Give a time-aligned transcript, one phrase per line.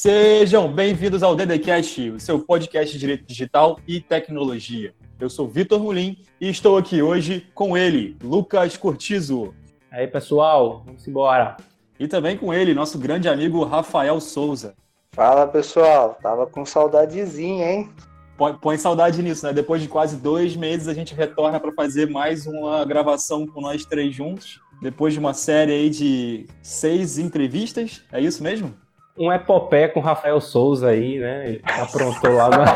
[0.00, 4.94] Sejam bem-vindos ao DDCast, o seu podcast de Direito Digital e Tecnologia.
[5.18, 9.52] Eu sou Vitor Mulim e estou aqui hoje com ele, Lucas Cortizo.
[9.90, 11.56] Aí, pessoal, vamos embora.
[11.98, 14.76] E também com ele, nosso grande amigo Rafael Souza.
[15.10, 16.16] Fala, pessoal.
[16.22, 17.90] Tava com saudadezinha, hein?
[18.36, 19.52] Põe, põe saudade nisso, né?
[19.52, 23.84] Depois de quase dois meses, a gente retorna para fazer mais uma gravação com nós
[23.84, 24.60] três juntos.
[24.80, 28.04] Depois de uma série aí de seis entrevistas.
[28.12, 28.72] É isso mesmo?
[29.18, 31.48] Um epopé com Rafael Souza aí, né?
[31.48, 32.66] Ele aprontou lá, na...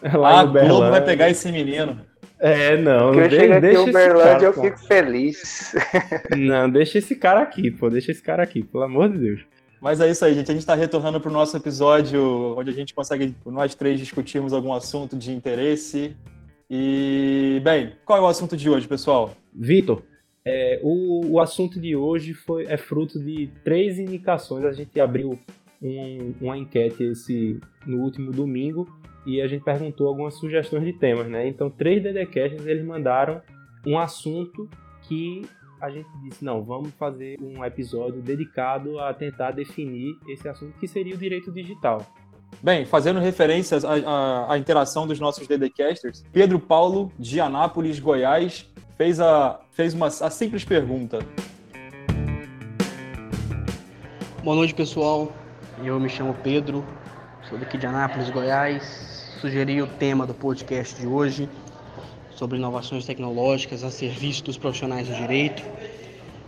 [0.18, 0.52] lá ah, no.
[0.52, 2.00] Globo vai pegar esse menino.
[2.40, 3.12] É, não.
[3.12, 5.74] Porque eu chego aqui em Uberlândia eu fico feliz.
[6.34, 7.90] Não, deixa esse cara aqui, pô.
[7.90, 9.40] Deixa esse cara aqui, pelo amor de Deus.
[9.78, 10.50] Mas é isso aí, gente.
[10.50, 14.54] A gente está retornando para o nosso episódio onde a gente consegue, nós três, discutirmos
[14.54, 16.16] algum assunto de interesse.
[16.70, 19.34] E, bem, qual é o assunto de hoje, pessoal?
[19.54, 20.02] Vitor,
[20.44, 24.64] é, o, o assunto de hoje foi, é fruto de três indicações.
[24.64, 25.38] A gente abriu
[25.82, 28.88] um, uma enquete esse, no último domingo
[29.26, 31.46] e a gente perguntou algumas sugestões de temas, né?
[31.46, 33.42] Então, três DDCasts eles mandaram
[33.86, 34.68] um assunto
[35.02, 35.42] que
[35.80, 40.86] a gente disse, não, vamos fazer um episódio dedicado a tentar definir esse assunto que
[40.86, 42.06] seria o direito digital.
[42.62, 48.70] Bem, fazendo referências à, à, à interação dos nossos DDcasters, Pedro Paulo, de Anápolis, Goiás,
[49.00, 51.20] fez, a, fez uma a simples pergunta.
[54.44, 55.32] Boa noite, pessoal.
[55.82, 56.84] Eu me chamo Pedro,
[57.48, 61.48] sou daqui de Anápolis, Goiás sugeri o tema do podcast de hoje
[62.30, 65.62] sobre inovações tecnológicas a serviço dos profissionais do direito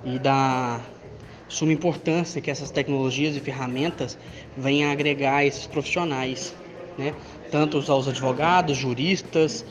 [0.04, 0.78] e da
[1.48, 4.18] suma importância que essas tecnologias e ferramentas
[4.58, 6.54] venham a agregar a esses profissionais,
[6.98, 7.14] né?
[7.50, 9.64] tanto aos advogados, juristas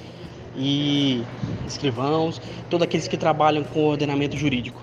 [0.55, 1.23] e
[1.65, 4.81] escrivãos, todos aqueles que trabalham com ordenamento jurídico.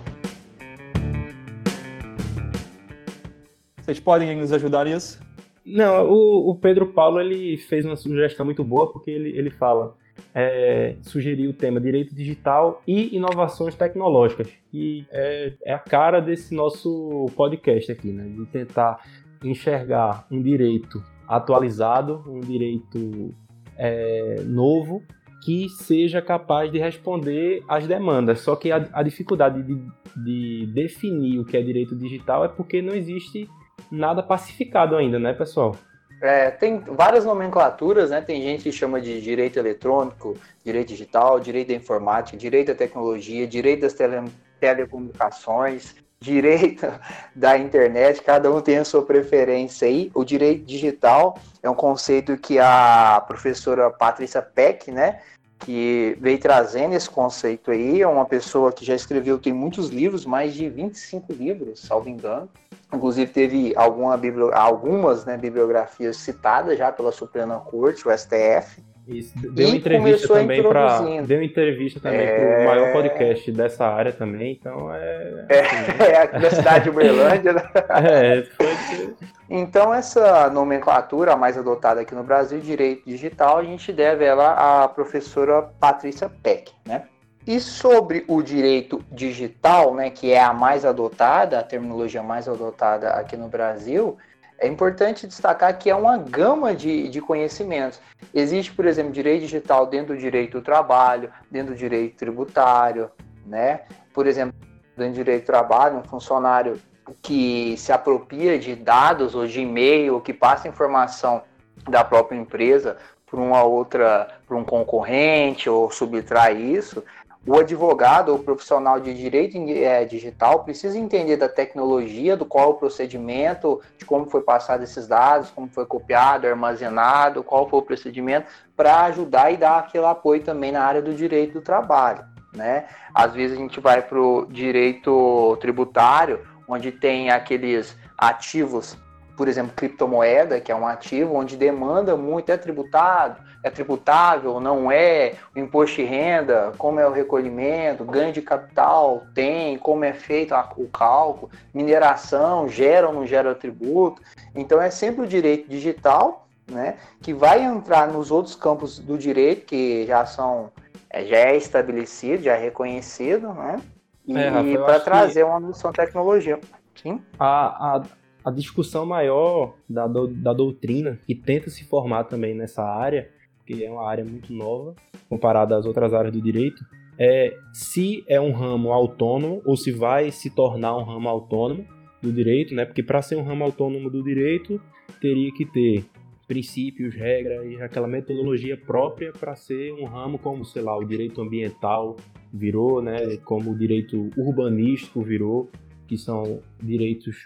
[3.81, 5.19] Vocês podem nos ajudar nisso?
[5.65, 9.95] Não, o, o, Pedro Paulo ele fez uma sugestão muito boa porque ele, ele fala
[10.35, 16.55] é, sugeriu o tema direito digital e inovações tecnológicas e é, é, a cara desse
[16.55, 18.25] nosso podcast aqui, né?
[18.25, 19.03] De tentar
[19.45, 23.35] enxergar um direito atualizado, um direito
[23.77, 25.03] é, novo
[25.43, 28.41] que seja capaz de responder às demandas.
[28.41, 29.81] Só que a, a dificuldade de,
[30.17, 33.49] de definir o que é direito digital é porque não existe
[33.91, 35.77] nada pacificado ainda, né, pessoal?
[36.21, 38.21] É, tem várias nomenclaturas, né?
[38.21, 43.47] Tem gente que chama de direito eletrônico, direito digital, direito da informática, direito da tecnologia,
[43.47, 44.25] direito das tele,
[44.59, 46.87] telecomunicações, direito
[47.35, 50.11] da internet, cada um tem a sua preferência aí.
[50.15, 55.21] O direito digital é um conceito que a professora Patrícia Peck, né,
[55.59, 60.25] que veio trazendo esse conceito aí, é uma pessoa que já escreveu, tem muitos livros,
[60.25, 62.49] mais de 25 livros, salvo engano.
[62.93, 64.19] Inclusive teve alguma
[64.55, 68.83] algumas né, bibliografias citadas já pela Suprema Corte, o STF.
[69.09, 72.37] Isso, deu entrevista também para deu entrevista também é...
[72.37, 75.77] para o maior podcast dessa área também, então é é, assim,
[76.13, 77.55] é aqui da cidade de Uberlândia.
[77.55, 77.63] Né?
[77.89, 79.17] é, foi...
[79.49, 84.89] Então essa nomenclatura mais adotada aqui no Brasil, direito digital, a gente deve ela à
[84.89, 87.05] professora Patrícia Peck, né?
[87.47, 93.09] E sobre o direito digital, né, que é a mais adotada, a terminologia mais adotada
[93.13, 94.19] aqui no Brasil,
[94.59, 98.01] é importante destacar que é uma gama de, de conhecimentos.
[98.35, 103.11] Existe, por exemplo, direito digital dentro do direito do trabalho, dentro do direito tributário,
[103.47, 103.83] né?
[104.13, 104.55] Por exemplo,
[104.97, 106.81] dentro do direito do trabalho, um funcionário
[107.23, 111.43] que se apropria de dados ou de e-mail, ou que passa informação
[111.89, 112.97] da própria empresa
[113.31, 117.05] para uma outra, para um concorrente ou subtrai isso,
[117.49, 122.69] o advogado ou profissional de direito é, digital precisa entender da tecnologia, do qual é
[122.69, 127.83] o procedimento, de como foi passado esses dados, como foi copiado, armazenado, qual foi o
[127.83, 132.23] procedimento, para ajudar e dar aquele apoio também na área do direito do trabalho.
[132.55, 132.85] Né?
[133.15, 138.97] Às vezes a gente vai para o direito tributário, onde tem aqueles ativos
[139.39, 144.91] por exemplo, criptomoeda, que é um ativo onde demanda muito, é tributado, é tributável, não
[144.91, 150.13] é, o imposto de renda, como é o recolhimento, ganho de capital, tem, como é
[150.13, 154.23] feito o cálculo, mineração, gera ou não gera tributo.
[154.55, 159.65] Então é sempre o direito digital, né, que vai entrar nos outros campos do direito
[159.65, 160.71] que já são
[161.11, 163.81] é, já é estabelecido, já é reconhecido, né?
[164.27, 166.61] E é, para trazer uma noção de tecnologia.
[166.95, 167.23] Sim.
[167.39, 168.03] A, a,
[168.45, 173.31] a discussão maior da, do, da doutrina, que tenta se formar também nessa área,
[173.69, 174.95] que é uma área muito nova,
[175.29, 176.83] comparada às outras áreas do direito,
[177.19, 181.85] é se é um ramo autônomo ou se vai se tornar um ramo autônomo
[182.23, 182.87] do direito, né?
[182.87, 184.81] Porque para ser um ramo autônomo do direito,
[185.21, 186.05] teria que ter
[186.47, 191.43] princípios, regras e aquela metodologia própria para ser um ramo como, sei lá, o direito
[191.43, 192.17] ambiental
[192.51, 193.37] virou, né?
[193.45, 195.69] Como o direito urbanístico virou,
[196.07, 197.37] que são direitos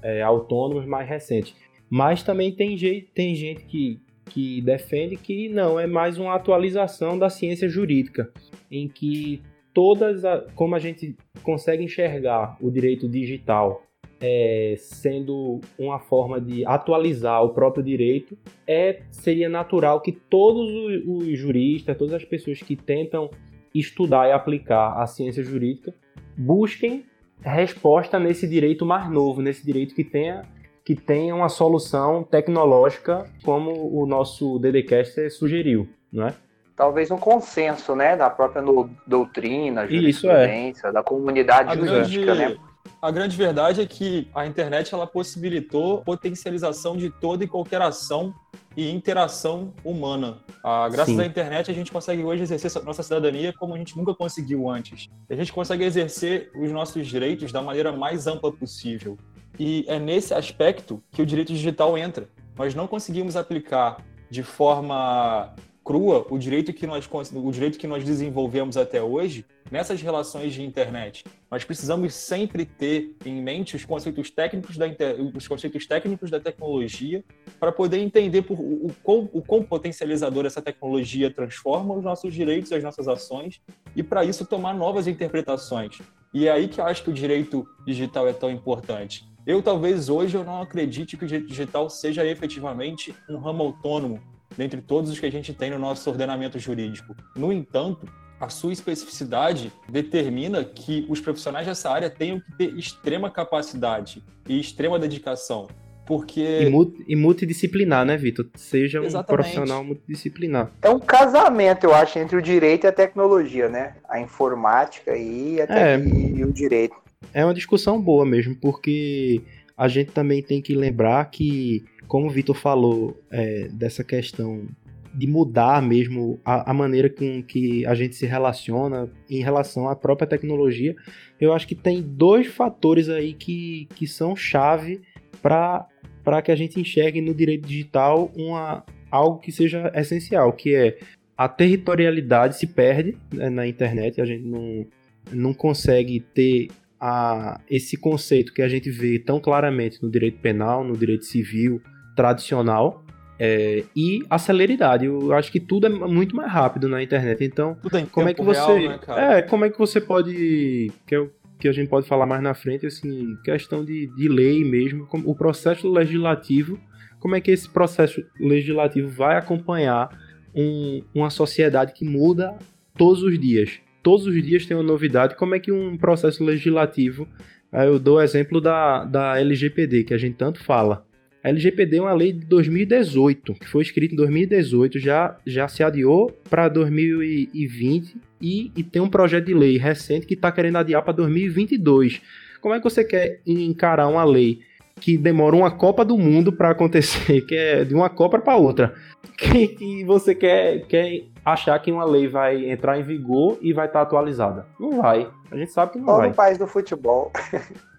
[0.00, 1.56] é, autônomos mais recentes.
[1.90, 2.76] Mas também tem,
[3.12, 8.32] tem gente que, que defende que não, é mais uma atualização da ciência jurídica,
[8.70, 9.42] em que
[9.74, 13.82] todas, a, como a gente consegue enxergar o direito digital
[14.20, 21.02] é, sendo uma forma de atualizar o próprio direito, é seria natural que todos os,
[21.06, 23.28] os juristas, todas as pessoas que tentam
[23.74, 25.92] estudar e aplicar a ciência jurídica,
[26.36, 27.04] busquem
[27.40, 30.42] resposta nesse direito mais novo, nesse direito que tenha
[30.84, 36.34] que tenha uma solução tecnológica como o nosso DDCast sugeriu, não é?
[36.74, 40.92] Talvez um consenso, né, da própria no, doutrina, jurisprudência, é.
[40.92, 42.60] da comunidade a jurídica, grande, né?
[43.00, 48.34] A grande verdade é que a internet ela possibilitou potencialização de toda e qualquer ação
[48.76, 50.38] e interação humana.
[50.62, 51.20] Ah, graças Sim.
[51.20, 55.08] à internet, a gente consegue hoje exercer nossa cidadania como a gente nunca conseguiu antes.
[55.28, 59.18] A gente consegue exercer os nossos direitos da maneira mais ampla possível.
[59.58, 62.28] E é nesse aspecto que o direito digital entra.
[62.56, 65.54] Nós não conseguimos aplicar de forma
[65.84, 70.62] crua o direito que nós o direito que nós desenvolvemos até hoje nessas relações de
[70.62, 71.24] internet.
[71.50, 74.86] Nós precisamos sempre ter em mente os conceitos técnicos da
[75.34, 77.24] os conceitos técnicos da tecnologia
[77.58, 82.72] para poder entender por, o, o, o quão potencializador essa tecnologia transforma os nossos direitos
[82.72, 83.60] as nossas ações
[83.96, 85.98] e para isso tomar novas interpretações.
[86.32, 89.31] E é aí que eu acho que o direito digital é tão importante.
[89.44, 94.20] Eu talvez hoje eu não acredite que o direito digital seja efetivamente um ramo autônomo
[94.56, 97.16] dentre todos os que a gente tem no nosso ordenamento jurídico.
[97.34, 98.06] No entanto,
[98.38, 104.60] a sua especificidade determina que os profissionais dessa área tenham que ter extrema capacidade e
[104.60, 105.68] extrema dedicação.
[106.06, 106.68] Porque.
[107.06, 108.48] E, multidisciplinar, né, Vitor?
[108.56, 109.26] Seja um Exatamente.
[109.28, 110.70] profissional multidisciplinar.
[110.82, 113.94] É um casamento, eu acho, entre o direito e a tecnologia, né?
[114.08, 116.96] A informática e, a é, e o direito.
[117.32, 119.40] É uma discussão boa mesmo, porque
[119.76, 124.66] a gente também tem que lembrar que como o Vitor falou, é, dessa questão
[125.14, 129.96] de mudar mesmo a, a, maneira com que a gente se relaciona em relação à
[129.96, 130.94] própria tecnologia,
[131.40, 135.00] eu acho que tem dois fatores aí que, que são chave
[135.40, 140.98] para que a gente enxergue no direito digital uma, algo que seja essencial, que é
[141.34, 144.86] a territorialidade se perde né, na internet, a gente não,
[145.32, 146.68] não consegue ter
[147.04, 151.82] a, esse conceito que a gente vê tão claramente no direito penal, no direito civil,
[152.14, 153.04] tradicional
[153.40, 155.06] é, e a celeridade.
[155.06, 157.42] Eu acho que tudo é muito mais rápido na internet.
[157.42, 157.76] Então,
[158.12, 161.28] como é que você, real, né, é, como é que você pode que, é,
[161.58, 165.34] que a gente pode falar mais na frente assim, questão de, de lei mesmo, o
[165.34, 166.78] processo legislativo,
[167.18, 170.16] como é que esse processo legislativo vai acompanhar
[170.54, 172.56] um, uma sociedade que muda
[172.96, 173.80] todos os dias.
[174.02, 175.36] Todos os dias tem uma novidade.
[175.36, 177.28] Como é que um processo legislativo.
[177.72, 181.06] Eu dou o exemplo da, da LGPD, que a gente tanto fala.
[181.42, 185.82] A LGPD é uma lei de 2018, que foi escrita em 2018, já, já se
[185.82, 191.02] adiou para 2020 e, e tem um projeto de lei recente que está querendo adiar
[191.02, 192.20] para 2022.
[192.60, 194.60] Como é que você quer encarar uma lei
[195.02, 198.94] que demora uma Copa do Mundo para acontecer, que é de uma Copa para outra?
[199.36, 203.86] Que, que, você quer, quer achar que uma lei vai entrar em vigor e vai
[203.86, 204.64] estar tá atualizada?
[204.78, 205.28] Não vai.
[205.50, 206.28] A gente sabe que não Só vai.
[206.28, 207.32] no país do futebol.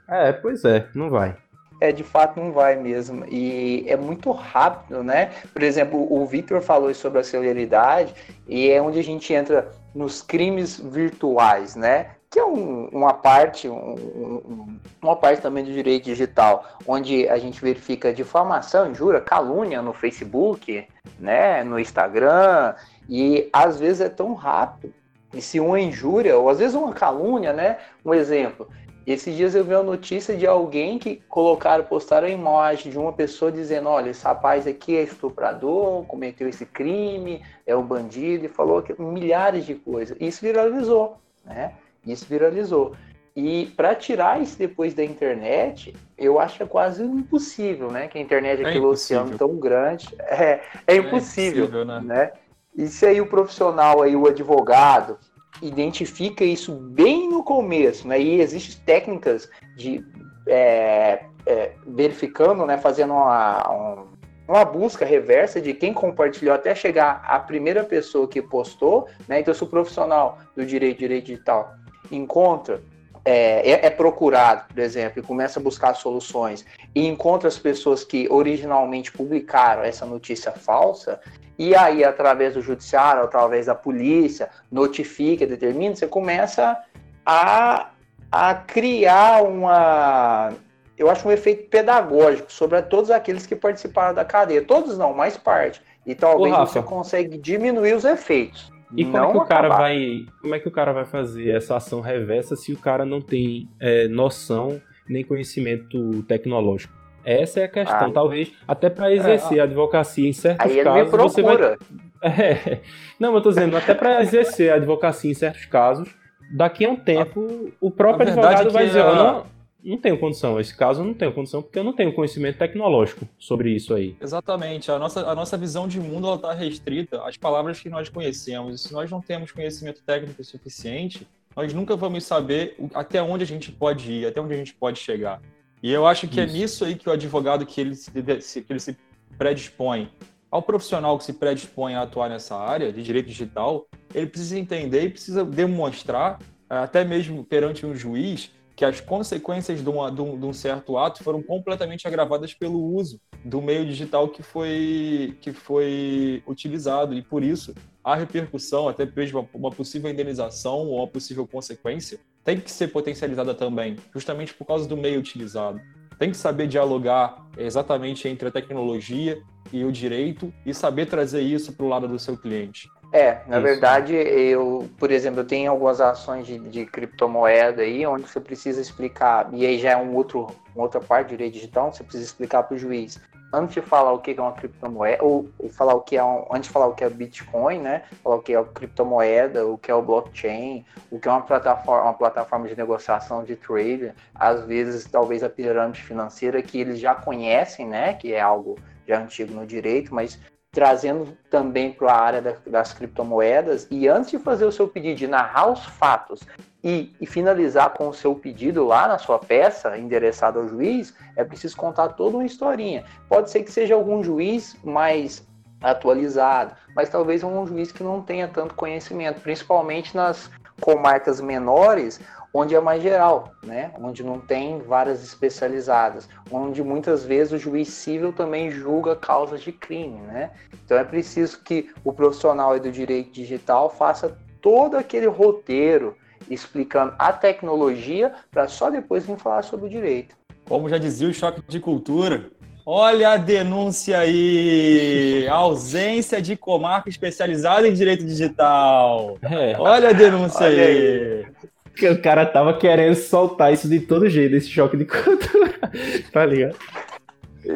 [0.07, 1.35] é, pois é, não vai
[1.81, 3.25] é de fato não vai mesmo.
[3.29, 5.31] E é muito rápido, né?
[5.51, 8.13] Por exemplo, o Victor falou sobre a celeridade
[8.47, 12.11] e é onde a gente entra nos crimes virtuais, né?
[12.33, 17.37] Que é um, uma parte, um, um, uma parte também do direito digital, onde a
[17.37, 20.87] gente verifica difamação, injúria, calúnia no Facebook,
[21.19, 21.63] né?
[21.63, 22.73] No Instagram,
[23.07, 24.91] e às vezes é tão rápido.
[25.31, 27.77] E se uma injúria, ou às vezes uma calúnia, né?
[28.03, 28.67] Um exemplo,
[29.05, 33.13] esses dias eu vi uma notícia de alguém que colocaram, postaram a imagem de uma
[33.13, 38.49] pessoa dizendo: olha, esse rapaz aqui é estuprador, cometeu esse crime, é um bandido, e
[38.49, 40.17] falou que milhares de coisas.
[40.19, 41.75] Isso viralizou, né?
[42.05, 42.93] Isso viralizou.
[43.35, 48.07] E para tirar isso depois da internet, eu acho que é quase impossível, né?
[48.07, 50.07] Que a internet é aquele oceano tão grande.
[50.19, 52.01] É, é impossível, é impossível né?
[52.01, 52.31] né?
[52.75, 55.17] E se aí o profissional, aí o advogado,
[55.61, 58.19] identifica isso bem no começo, né?
[58.21, 60.05] E existem técnicas de
[60.47, 62.77] é, é, verificando, né?
[62.77, 64.05] Fazendo uma,
[64.47, 69.39] uma busca reversa de quem compartilhou até chegar à primeira pessoa que postou, né?
[69.39, 72.81] Então, se o profissional do direito, direito digital encontra
[73.25, 78.03] é, é, é, procurado, por exemplo, e começa a buscar soluções e encontra as pessoas
[78.03, 81.19] que originalmente publicaram essa notícia falsa,
[81.57, 86.77] e aí, através do judiciário, através da polícia, notifica, determina, você começa
[87.25, 87.91] a,
[88.31, 90.51] a criar uma.
[90.97, 94.63] Eu acho um efeito pedagógico sobre todos aqueles que participaram da cadeia.
[94.63, 95.81] Todos não, mais parte.
[96.05, 98.72] E talvez Ô, você consegue diminuir os efeitos.
[98.95, 100.25] E como é que o cara vai.
[100.41, 103.67] Como é que o cara vai fazer essa ação reversa se o cara não tem
[103.79, 106.93] é, noção nem conhecimento tecnológico?
[107.25, 108.07] Essa é a questão.
[108.07, 111.11] Ah, Talvez até para exercer é, a advocacia em certos aí casos.
[111.11, 111.77] você vai...
[112.21, 112.79] É,
[113.19, 116.09] não, eu tô dizendo, até para exercer a advocacia em certos casos,
[116.53, 119.15] daqui a um tempo, o próprio advogado vai dizer: a...
[119.15, 119.45] não,
[119.83, 120.59] não tenho condição.
[120.59, 124.15] Esse caso eu não tenho condição porque eu não tenho conhecimento tecnológico sobre isso aí.
[124.21, 124.91] Exatamente.
[124.91, 128.75] A nossa, a nossa visão de mundo está restrita às palavras que nós conhecemos.
[128.75, 133.47] E se nós não temos conhecimento técnico suficiente, nós nunca vamos saber até onde a
[133.47, 135.41] gente pode ir, até onde a gente pode chegar.
[135.81, 136.55] E eu acho que é isso.
[136.55, 138.97] é nisso aí que o advogado que ele se, que ele se
[139.37, 140.09] predispõe,
[140.49, 145.03] ao profissional que se predispõe a atuar nessa área de direito digital, ele precisa entender
[145.03, 150.39] e precisa demonstrar, até mesmo perante um juiz, que as consequências de, uma, de, um,
[150.39, 155.53] de, um, certo ato foram completamente agravadas pelo uso do meio digital que foi, que
[155.53, 157.13] foi utilizado.
[157.13, 162.59] E por isso, a repercussão, até mesmo uma possível indenização ou uma possível consequência, tem
[162.59, 165.79] que ser potencializada também, justamente por causa do meio utilizado.
[166.17, 171.73] Tem que saber dialogar exatamente entre a tecnologia e o direito e saber trazer isso
[171.73, 172.87] para o lado do seu cliente.
[173.13, 173.67] É, na Isso.
[173.67, 178.81] verdade, eu, por exemplo, eu tenho algumas ações de, de, criptomoeda aí, onde você precisa
[178.81, 182.25] explicar, e aí já é um outro, uma outra parte de direito digital, você precisa
[182.25, 183.21] explicar para o juiz,
[183.53, 186.63] antes de falar o que é uma criptomoeda, ou, falar o que é um, antes
[186.63, 188.01] de falar o que é Bitcoin, né?
[188.23, 191.41] Falar o que é a criptomoeda, o que é o blockchain, o que é uma
[191.41, 196.99] plataforma, uma plataforma de negociação de trade, às vezes talvez a pirâmide financeira que eles
[196.99, 198.15] já conhecem, né?
[198.15, 198.75] Que é algo
[199.07, 200.39] já antigo no direito, mas
[200.73, 203.87] trazendo também para a área da, das criptomoedas.
[203.91, 206.41] E antes de fazer o seu pedido, de narrar os fatos
[206.83, 211.43] e, e, finalizar com o seu pedido lá na sua peça, endereçada ao juiz, é
[211.43, 213.05] preciso contar toda uma historinha.
[213.29, 215.47] Pode ser que seja algum juiz mais
[215.79, 220.49] atualizado, mas talvez um juiz que não tenha tanto conhecimento, principalmente nas
[220.81, 222.19] comarcas menores,
[222.53, 223.91] onde é mais geral, né?
[223.99, 229.71] onde não tem várias especializadas, onde muitas vezes o juiz civil também julga causas de
[229.71, 230.19] crime.
[230.21, 230.51] Né?
[230.85, 236.15] Então é preciso que o profissional do direito digital faça todo aquele roteiro
[236.49, 240.35] explicando a tecnologia para só depois vir falar sobre o direito.
[240.65, 242.51] Como já dizia o choque de cultura,
[242.85, 245.47] Olha a denúncia aí!
[245.47, 249.37] ausência de comarca especializada em direito digital.
[249.41, 249.73] É.
[249.79, 251.45] Olha a denúncia Olha aí.
[251.55, 255.73] aí que o cara tava querendo soltar isso de todo jeito, esse choque de cultura.
[256.31, 256.77] tá ligado?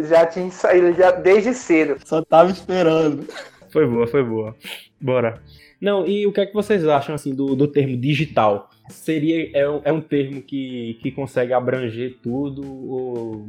[0.09, 1.97] Já tinha saído já desde cedo.
[2.05, 3.27] Só tava esperando.
[3.69, 4.55] Foi boa, foi boa.
[4.99, 5.41] Bora.
[5.79, 8.69] Não, e o que é que vocês acham assim do, do termo digital?
[8.89, 13.45] Seria é um, é um termo que, que consegue abranger tudo ou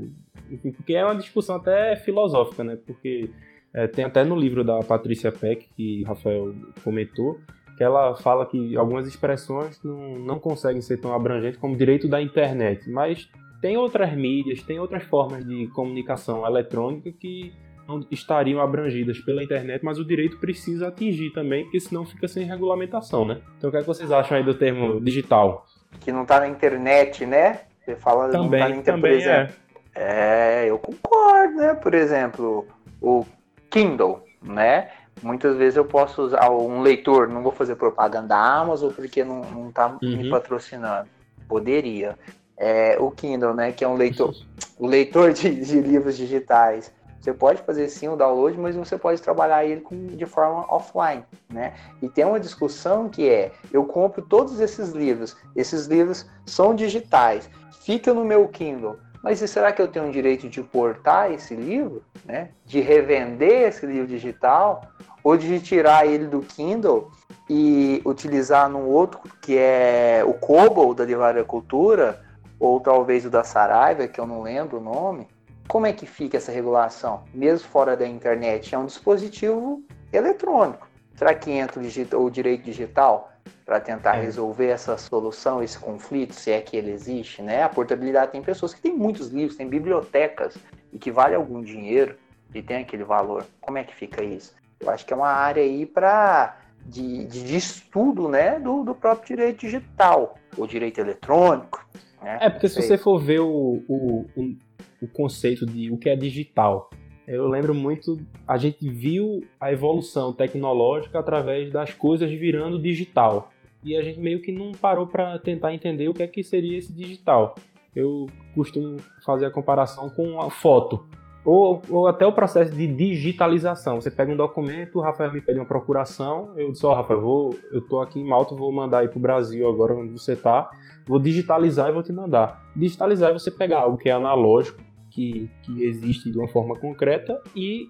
[0.50, 2.78] enfim, porque é uma discussão até filosófica, né?
[2.86, 3.30] Porque
[3.72, 7.38] é, tem até no livro da Patrícia Peck que Rafael comentou
[7.78, 12.20] que ela fala que algumas expressões não, não conseguem ser tão abrangentes como direito da
[12.20, 13.30] internet, mas
[13.62, 17.54] tem outras mídias, tem outras formas de comunicação eletrônica que
[17.86, 22.44] não estariam abrangidas pela internet, mas o direito precisa atingir também, porque senão fica sem
[22.44, 23.40] regulamentação, né?
[23.56, 25.64] Então o que, é que vocês acham aí do termo digital?
[26.00, 27.60] Que não está na internet, né?
[27.84, 29.54] Você fala também, não tá na internet, também por exemplo.
[29.94, 30.64] É.
[30.64, 31.74] é, eu concordo, né?
[31.74, 32.66] Por exemplo,
[33.00, 33.24] o
[33.70, 34.88] Kindle, né?
[35.22, 39.42] Muitas vezes eu posso usar um leitor, não vou fazer propaganda da Amazon porque não,
[39.42, 40.16] não tá uhum.
[40.16, 41.08] me patrocinando.
[41.48, 42.18] Poderia.
[42.56, 44.34] É, o Kindle, né, que é um leitor,
[44.78, 46.92] o leitor de, de, livros digitais.
[47.20, 51.24] Você pode fazer sim o download, mas você pode trabalhar ele com, de forma offline,
[51.50, 51.74] né?
[52.00, 57.50] E tem uma discussão que é, eu compro todos esses livros, esses livros são digitais,
[57.82, 62.02] fica no meu Kindle, mas será que eu tenho o direito de portar esse livro,
[62.24, 62.50] né?
[62.64, 64.82] De revender esse livro digital?
[65.22, 67.10] ou de tirar ele do Kindle
[67.48, 72.24] e utilizar num outro que é o Kobo da Livraria Cultura,
[72.58, 75.28] ou talvez o da Saraiva, que eu não lembro o nome.
[75.66, 77.24] Como é que fica essa regulação?
[77.32, 79.82] Mesmo fora da internet, é um dispositivo
[80.12, 80.88] eletrônico.
[81.14, 81.78] Será que entra
[82.18, 83.30] o direito digital
[83.64, 84.22] para tentar é.
[84.22, 87.62] resolver essa solução, esse conflito, se é que ele existe, né?
[87.62, 90.56] A portabilidade tem pessoas que têm muitos livros, tem bibliotecas
[90.92, 92.16] e que vale algum dinheiro
[92.54, 93.44] e tem aquele valor.
[93.60, 94.54] Como é que fica isso?
[94.80, 99.36] Eu acho que é uma área aí para de, de estudo né, do, do próprio
[99.36, 101.86] direito digital, o direito eletrônico.
[102.22, 102.38] Né?
[102.40, 104.56] É, porque se você for ver o, o, o,
[105.02, 106.90] o conceito de o que é digital,
[107.28, 113.52] eu lembro muito, a gente viu a evolução tecnológica através das coisas virando digital.
[113.84, 116.78] E a gente meio que não parou para tentar entender o que é que seria
[116.78, 117.54] esse digital.
[117.94, 121.06] Eu costumo fazer a comparação com a foto.
[121.44, 124.00] Ou, ou até o processo de digitalização.
[124.00, 127.20] Você pega um documento, o Rafael me pede uma procuração, eu disse, ó, oh, Rafael,
[127.20, 130.70] vou, eu tô aqui em Malta, vou mandar aí pro Brasil agora onde você tá,
[131.06, 132.66] vou digitalizar e vou te mandar.
[132.74, 134.82] Digitalizar é você pegar algo que é analógico,
[135.18, 137.88] que, que existe de uma forma concreta, e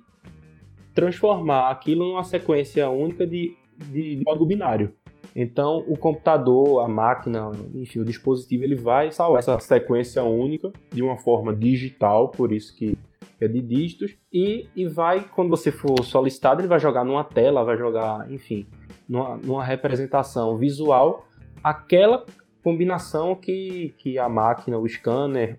[0.95, 4.95] transformar aquilo numa sequência única de, de, de código binário.
[5.37, 11.03] Então, o computador, a máquina, enfim, o dispositivo, ele vai salvar essa sequência única de
[11.03, 12.97] uma forma digital, por isso que
[13.39, 17.63] é de dígitos, e, e vai, quando você for solicitado, ele vai jogar numa tela,
[17.63, 18.67] vai jogar, enfim,
[19.07, 21.29] numa, numa representação visual,
[21.63, 22.25] aquela
[22.65, 25.57] combinação que, que a máquina, o scanner,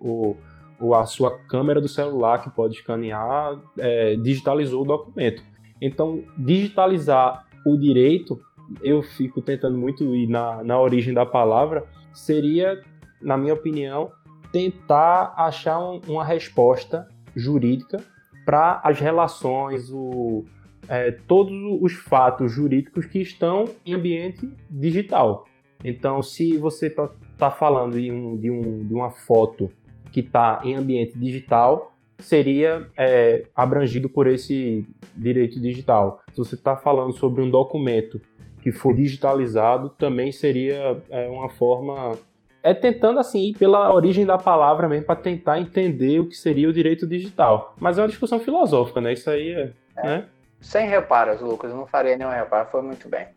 [0.79, 5.43] ou a sua câmera do celular que pode escanear, é, digitalizou o documento.
[5.81, 8.39] Então, digitalizar o direito,
[8.81, 12.81] eu fico tentando muito ir na, na origem da palavra, seria,
[13.21, 14.11] na minha opinião,
[14.51, 18.03] tentar achar um, uma resposta jurídica
[18.45, 20.43] para as relações, o,
[20.87, 25.45] é, todos os fatos jurídicos que estão em ambiente digital.
[25.83, 29.71] Então, se você está tá falando de, um, de, um, de uma foto
[30.11, 34.85] que está em ambiente digital, seria é, abrangido por esse
[35.15, 36.21] direito digital.
[36.31, 38.19] Se você está falando sobre um documento
[38.61, 42.17] que for digitalizado, também seria é, uma forma
[42.61, 46.67] é tentando assim ir pela origem da palavra mesmo para tentar entender o que seria
[46.67, 47.73] o direito digital.
[47.79, 49.13] Mas é uma discussão filosófica, né?
[49.13, 50.03] Isso aí é, é.
[50.03, 50.25] Né?
[50.59, 53.27] Sem reparos, Lucas, não faria nenhum reparo, foi muito bem.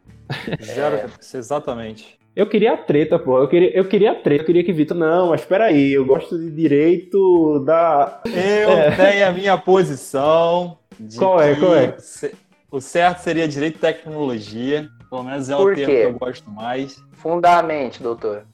[0.62, 1.06] Zero, é...
[1.36, 2.18] exatamente.
[2.34, 3.38] Eu queria a treta, pô.
[3.38, 4.42] Eu queria, eu queria a treta.
[4.42, 4.96] Eu queria que Vitor.
[4.96, 5.92] Não, mas espera aí.
[5.92, 8.22] Eu gosto de direito da.
[8.24, 8.90] Eu é.
[8.96, 10.78] tenho a minha posição.
[11.18, 11.54] qual é?
[11.54, 11.94] Qual é?
[12.70, 14.88] O certo seria direito e tecnologia.
[15.10, 17.04] Pelo menos é Por o termo que eu gosto mais.
[17.12, 18.46] Fundamente, doutor.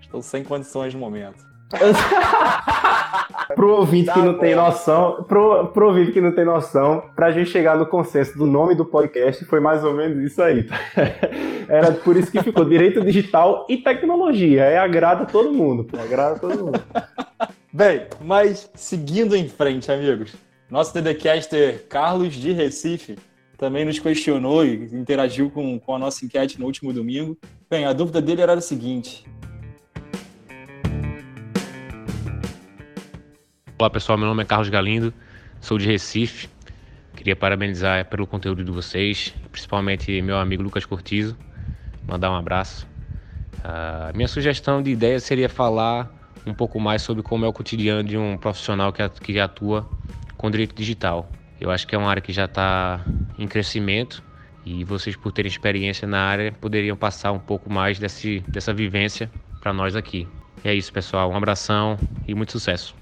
[0.00, 1.53] Estou sem condições no momento.
[3.54, 4.38] pro ouvinte tá que não bom.
[4.38, 8.46] tem noção, pro, pro ouvinte que não tem noção, pra gente chegar no consenso do
[8.46, 10.68] nome do podcast, foi mais ou menos isso aí.
[11.68, 14.64] Era por isso que ficou direito digital e tecnologia.
[14.64, 16.82] É agrada todo mundo, agrada todo mundo.
[17.72, 20.34] Bem, mas seguindo em frente, amigos.
[20.70, 23.16] Nosso TDcaster Carlos de Recife
[23.58, 27.36] também nos questionou e interagiu com, com a nossa enquete no último domingo.
[27.68, 29.24] Bem, a dúvida dele era a seguinte:
[33.76, 35.12] Olá pessoal, meu nome é Carlos Galindo,
[35.60, 36.48] sou de Recife.
[37.16, 41.36] Queria parabenizar pelo conteúdo de vocês, principalmente meu amigo Lucas Cortizo,
[42.06, 42.86] mandar um abraço.
[43.58, 46.08] Uh, minha sugestão de ideia seria falar
[46.46, 49.90] um pouco mais sobre como é o cotidiano de um profissional que, atua
[50.36, 51.28] com direito digital.
[51.60, 53.04] Eu acho que é uma área que já está
[53.36, 54.22] em crescimento
[54.64, 59.28] e vocês, por terem experiência na área, poderiam passar um pouco mais desse, dessa vivência
[59.60, 60.28] para nós aqui.
[60.64, 61.28] E é isso, pessoal.
[61.28, 62.94] Um abração e muito sucesso.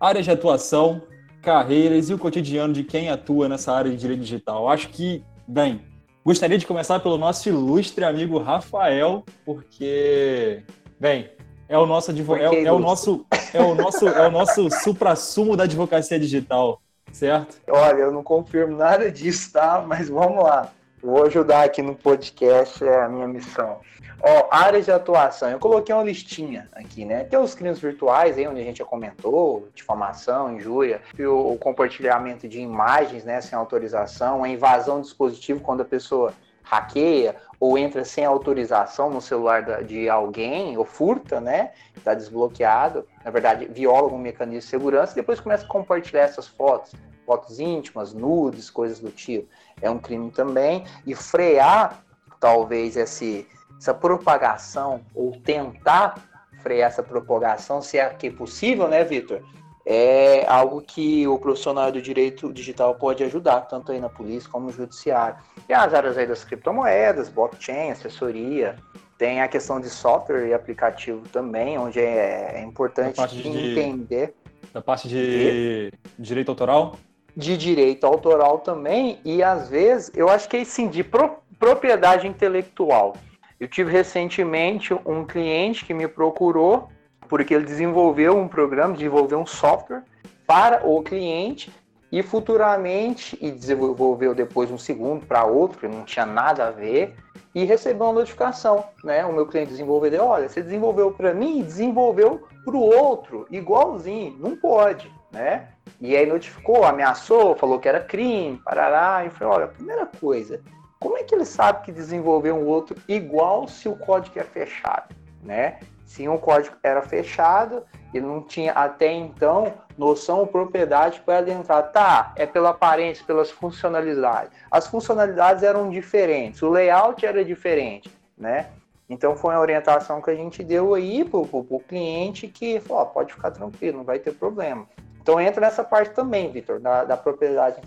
[0.00, 1.02] Áreas de atuação,
[1.42, 4.68] carreiras e o cotidiano de quem atua nessa área de direito digital.
[4.68, 5.82] Acho que, bem,
[6.24, 10.62] gostaria de começar pelo nosso ilustre amigo Rafael, porque,
[10.98, 11.30] bem,
[11.68, 15.56] é o nosso advogado, é, é, o nosso é o nosso é o nosso supra-sumo
[15.56, 16.80] da advocacia digital,
[17.12, 17.60] certo?
[17.68, 19.84] Olha, eu não confirmo nada disso, tá?
[19.86, 20.72] Mas vamos lá.
[21.02, 23.80] Vou ajudar aqui no podcast, é a minha missão.
[24.20, 25.48] Ó, áreas de atuação.
[25.48, 27.24] Eu coloquei uma listinha aqui, né?
[27.24, 32.48] Tem os crimes virtuais aí, onde a gente já comentou, difamação, injúria, o, o compartilhamento
[32.48, 38.04] de imagens, né, sem autorização, a invasão do dispositivo quando a pessoa hackeia ou entra
[38.04, 41.72] sem autorização no celular de alguém, ou furta, né?
[41.96, 46.46] Está desbloqueado, na verdade, viola algum mecanismo de segurança e depois começa a compartilhar essas
[46.46, 46.92] fotos,
[47.24, 49.48] fotos íntimas, nudes, coisas do tipo.
[49.80, 50.84] É um crime também.
[51.06, 52.02] E frear,
[52.38, 53.46] talvez, esse
[53.78, 56.16] essa propagação, ou tentar
[56.62, 59.40] frear essa propagação, se é que é possível, né, Vitor?
[59.86, 64.66] É algo que o profissional do direito digital pode ajudar, tanto aí na polícia como
[64.66, 65.38] no judiciário.
[65.66, 68.76] E as áreas aí das criptomoedas, blockchain, assessoria,
[69.16, 74.34] tem a questão de software e aplicativo também, onde é, é importante entender.
[74.74, 76.96] Da parte de, de direito autoral?
[77.34, 82.26] De direito autoral também, e às vezes, eu acho que é sim, de pro, propriedade
[82.26, 83.16] intelectual.
[83.60, 86.88] Eu tive recentemente um cliente que me procurou
[87.28, 90.04] porque ele desenvolveu um programa, desenvolveu um software
[90.46, 91.70] para o cliente
[92.10, 97.14] e futuramente, e desenvolveu depois um segundo para outro, que não tinha nada a ver,
[97.54, 99.26] e recebeu uma notificação, né?
[99.26, 104.38] O meu cliente desenvolvedor, olha, você desenvolveu para mim e desenvolveu para o outro, igualzinho,
[104.38, 105.68] não pode, né?
[106.00, 110.62] E aí notificou, ameaçou, falou que era crime, parará, e falou, olha, primeira coisa,
[111.00, 115.14] como é que ele sabe que desenvolveu um outro igual se o código é fechado,
[115.42, 115.78] né?
[116.04, 117.84] Se um código era fechado,
[118.14, 121.92] ele não tinha até então noção ou propriedade para adentrar.
[121.92, 124.50] Tá, é pela aparência, pelas funcionalidades.
[124.70, 128.70] As funcionalidades eram diferentes, o layout era diferente, né?
[129.08, 133.32] Então foi a orientação que a gente deu aí para o cliente que falou, pode
[133.32, 134.86] ficar tranquilo, não vai ter problema.
[135.20, 137.80] Então entra nessa parte também, Vitor, da, da, propriedade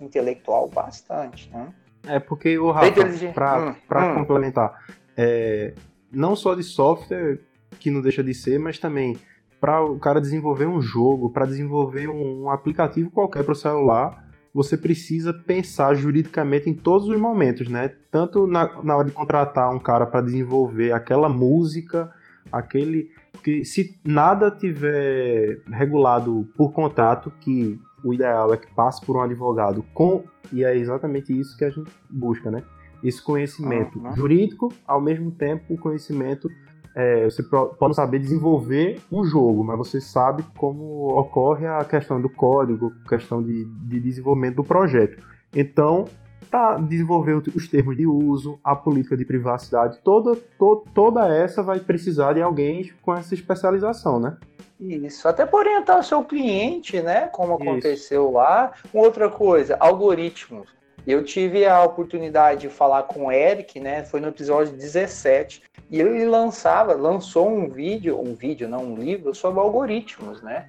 [0.00, 1.72] intelectual bastante, né?
[2.06, 2.90] É porque o Rafa,
[3.34, 4.14] para hum, hum.
[4.14, 4.84] complementar,
[5.16, 5.74] é,
[6.12, 7.38] não só de software
[7.78, 9.16] que não deixa de ser, mas também
[9.60, 14.28] para o cara desenvolver um jogo, para desenvolver um, um, aplicativo qualquer para o celular,
[14.52, 17.90] você precisa pensar juridicamente em todos os momentos, né?
[18.10, 22.12] Tanto na, na hora de contratar um cara para desenvolver aquela música,
[22.52, 23.10] aquele.
[23.42, 29.22] que se nada tiver regulado por contrato, que o ideal é que passe por um
[29.22, 30.24] advogado com.
[30.52, 32.62] E é exatamente isso que a gente busca, né?
[33.02, 34.14] Esse conhecimento uhum.
[34.14, 36.48] jurídico, ao mesmo tempo o conhecimento
[36.94, 42.28] é, você pode saber desenvolver um jogo, mas você sabe como ocorre a questão do
[42.28, 45.20] código, questão de, de desenvolvimento do projeto.
[45.52, 46.04] Então,
[46.50, 51.80] tá, desenvolver os termos de uso, a política de privacidade, toda, to, toda essa vai
[51.80, 54.36] precisar de alguém com essa especialização, né?
[54.80, 57.28] Isso, até para orientar o seu cliente, né?
[57.28, 58.32] Como aconteceu Isso.
[58.32, 58.72] lá.
[58.92, 60.68] Outra coisa, algoritmos.
[61.06, 64.04] Eu tive a oportunidade de falar com o Eric, né?
[64.04, 65.62] Foi no episódio 17.
[65.90, 70.68] E ele lançava, lançou um vídeo, um vídeo, não um livro, sobre algoritmos, né?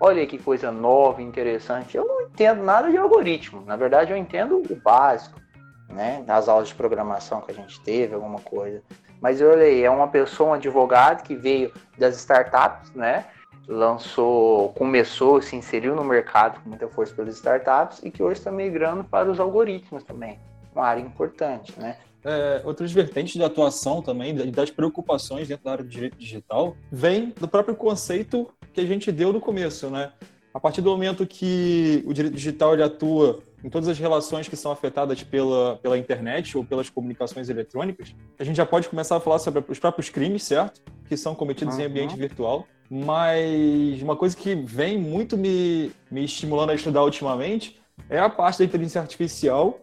[0.00, 1.96] Olha que coisa nova, interessante.
[1.96, 3.62] Eu não entendo nada de algoritmo.
[3.66, 5.38] Na verdade, eu entendo o básico,
[5.88, 6.22] né?
[6.26, 8.82] Das aulas de programação que a gente teve, alguma coisa.
[9.20, 13.26] Mas eu olhei, é uma pessoa, um advogado que veio das startups, né?
[13.70, 18.50] lançou, começou, se inseriu no mercado com muita força pelas startups e que hoje está
[18.50, 20.40] migrando para os algoritmos também,
[20.74, 21.96] uma área importante, né?
[22.22, 27.32] É, outras vertentes de atuação também, das preocupações dentro da área do direito digital, vem
[27.38, 30.12] do próprio conceito que a gente deu no começo, né?
[30.52, 34.56] A partir do momento que o direito digital ele atua em todas as relações que
[34.56, 39.20] são afetadas pela, pela internet ou pelas comunicações eletrônicas, a gente já pode começar a
[39.20, 40.80] falar sobre os próprios crimes, certo?
[41.08, 41.82] Que são cometidos uhum.
[41.82, 42.66] em ambiente virtual.
[42.90, 48.58] Mas uma coisa que vem muito me, me estimulando a estudar ultimamente é a parte
[48.58, 49.78] da inteligência artificial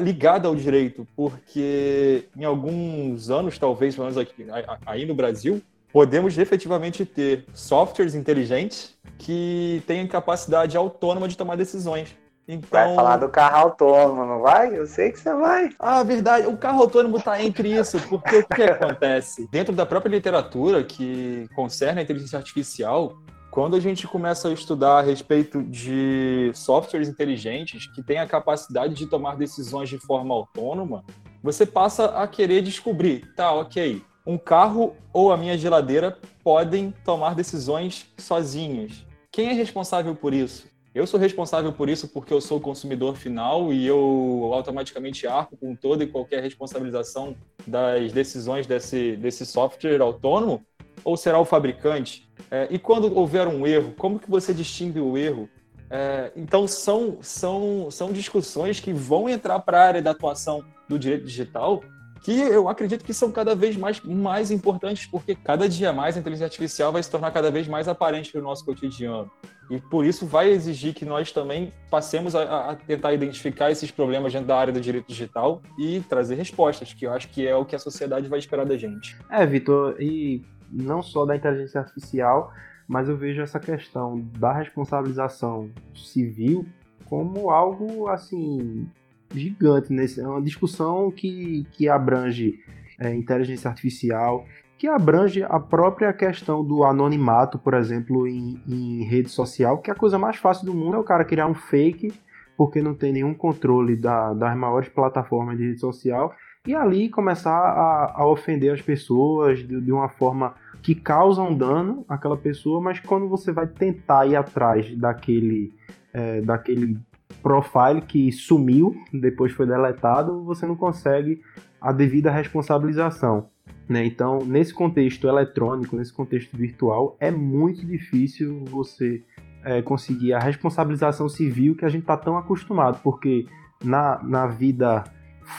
[0.00, 4.46] ligada ao direito, porque em alguns anos, talvez, pelo menos aqui,
[4.86, 12.16] aí no Brasil, podemos efetivamente ter softwares inteligentes que tenham capacidade autônoma de tomar decisões.
[12.48, 12.68] Então...
[12.70, 14.76] Vai falar do carro autônomo, não vai?
[14.76, 15.70] Eu sei que você vai.
[15.78, 16.46] Ah, verdade.
[16.46, 19.48] O carro autônomo está entre isso, porque o que acontece?
[19.50, 23.16] Dentro da própria literatura que concerne a inteligência artificial,
[23.50, 28.94] quando a gente começa a estudar a respeito de softwares inteligentes que têm a capacidade
[28.94, 31.04] de tomar decisões de forma autônoma,
[31.42, 37.34] você passa a querer descobrir, tá, ok, um carro ou a minha geladeira podem tomar
[37.34, 39.04] decisões sozinhos.
[39.30, 40.70] Quem é responsável por isso?
[40.94, 45.56] Eu sou responsável por isso porque eu sou o consumidor final e eu automaticamente arco
[45.56, 47.34] com toda e qualquer responsabilização
[47.66, 50.62] das decisões desse, desse software autônomo?
[51.02, 52.28] Ou será o fabricante?
[52.50, 55.48] É, e quando houver um erro, como que você distingue o erro?
[55.88, 60.98] É, então, são, são, são discussões que vão entrar para a área da atuação do
[60.98, 61.82] direito digital
[62.22, 66.20] que eu acredito que são cada vez mais, mais importantes, porque cada dia mais a
[66.20, 69.30] inteligência artificial vai se tornar cada vez mais aparente no nosso cotidiano.
[69.68, 74.32] E por isso vai exigir que nós também passemos a, a, tentar identificar esses problemas
[74.32, 77.64] dentro da área do direito digital e trazer respostas, que eu acho que é o
[77.64, 79.16] que a sociedade vai esperar da gente.
[79.28, 82.52] É, Vitor, e não só da inteligência artificial,
[82.86, 86.66] mas eu vejo essa questão da responsabilização civil
[87.06, 88.88] como algo assim
[89.34, 92.60] gigante nesse é uma discussão que, que abrange
[92.98, 94.44] é, inteligência artificial,
[94.78, 99.94] que abrange a própria questão do anonimato, por exemplo, em, em, rede social, que é
[99.94, 102.12] a coisa mais fácil do mundo é o cara criar um fake
[102.56, 106.34] porque não tem nenhum controle da, das maiores plataformas de rede social
[106.66, 111.56] e ali começar a, a ofender as pessoas de, de, uma forma que causa um
[111.56, 115.72] dano àquela pessoa, mas quando você vai tentar ir atrás daquele,
[116.12, 116.98] é, daquele
[117.42, 121.40] profile que sumiu, depois foi deletado, você não consegue
[121.80, 123.48] a devida responsabilização.
[123.88, 124.04] Né?
[124.06, 129.22] Então, nesse contexto eletrônico, nesse contexto virtual, é muito difícil você
[129.64, 133.46] é, conseguir a responsabilização civil que a gente está tão acostumado, porque
[133.82, 135.04] na, na vida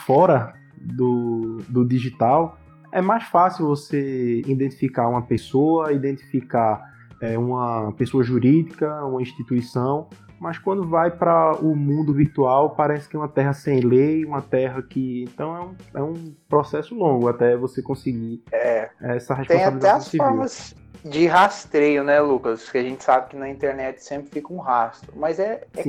[0.05, 2.57] fora do, do digital
[2.91, 10.07] é mais fácil você identificar uma pessoa, identificar é, uma pessoa jurídica, uma instituição,
[10.43, 14.41] mas quando vai para o mundo virtual parece que é uma terra sem lei, uma
[14.41, 15.23] terra que.
[15.23, 19.79] Então é um, é um processo longo até você conseguir é, essa responsabilidade.
[19.79, 20.25] Tem até as civil.
[20.25, 20.75] formas
[21.05, 22.69] de rastreio, né, Lucas?
[22.69, 25.83] Que a gente sabe que na internet sempre fica um rastro, mas é, é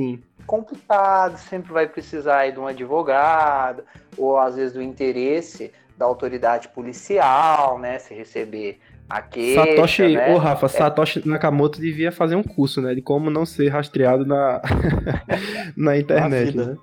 [0.47, 3.83] complicado, sempre vai precisar de um advogado,
[4.17, 7.99] ou às vezes do interesse da autoridade policial, né?
[7.99, 10.33] Se receber a queixa, Satoshi, né?
[10.33, 10.69] ô Rafa, é...
[10.69, 12.95] Satoshi Nakamoto devia fazer um curso, né?
[12.95, 14.61] De como não ser rastreado na,
[15.77, 16.75] na internet, né?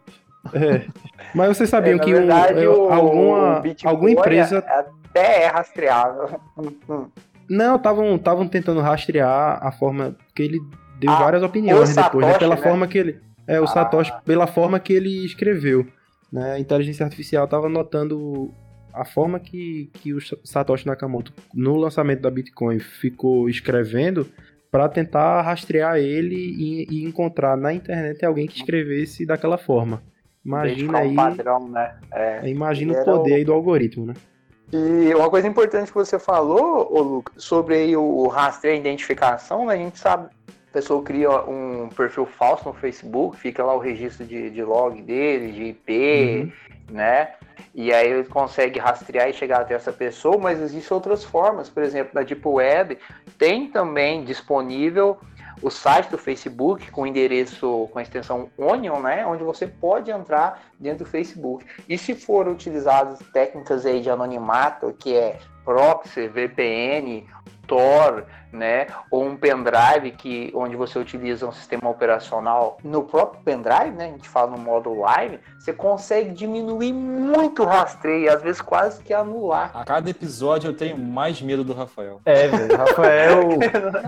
[0.53, 0.87] É.
[1.35, 4.59] Mas vocês sabiam é, que verdade, um, o, alguma, o alguma empresa.
[4.59, 6.41] Até é rastreável.
[7.49, 10.61] Não, estavam tentando rastrear a forma que ele
[10.99, 12.39] deu ah, várias opiniões Satoshi, depois, né?
[12.39, 12.63] Pela né?
[12.63, 13.21] forma que ele.
[13.47, 13.67] É, o ah.
[13.67, 15.87] Satoshi, pela forma que ele escreveu.
[16.33, 16.53] Né?
[16.53, 18.51] A inteligência artificial estava notando
[18.93, 24.27] a forma que, que o Satoshi Nakamoto, no lançamento da Bitcoin, ficou escrevendo
[24.71, 30.03] para tentar rastrear ele e, e, encontrar na internet alguém que escrevesse daquela forma.
[30.45, 31.11] Imagina aí.
[31.11, 31.95] Um padrão, né?
[32.11, 33.35] É, imagina o poder o...
[33.35, 34.15] aí do algoritmo, né?
[34.73, 39.75] E uma coisa importante que você falou, Lucas, sobre aí o rastreio e identificação, né?
[39.75, 40.31] A gente sabe,
[40.73, 45.03] a pessoa cria um perfil falso no Facebook, fica lá o registro de, de log
[45.03, 46.51] dele, de IP,
[46.89, 46.95] uhum.
[46.95, 47.35] né?
[47.75, 51.69] E aí ele consegue rastrear e chegar até essa pessoa, mas existem outras formas.
[51.69, 52.97] Por exemplo, na Deep Web
[53.37, 55.19] tem também disponível
[55.61, 60.63] o site do Facebook com endereço com a extensão Onion, né, onde você pode entrar
[60.81, 61.67] dentro do Facebook.
[61.87, 67.25] E se for utilizadas técnicas aí de anonimato, que é proxy, VPN,
[67.67, 73.93] Tor, né, ou um pendrive que onde você utiliza um sistema operacional no próprio pendrive,
[73.93, 78.61] né, a gente fala no modo live, você consegue diminuir muito o rastreio, às vezes
[78.61, 79.71] quase que anular.
[79.75, 82.21] A cada episódio eu tenho mais medo do Rafael.
[82.27, 83.49] É, velho, Rafael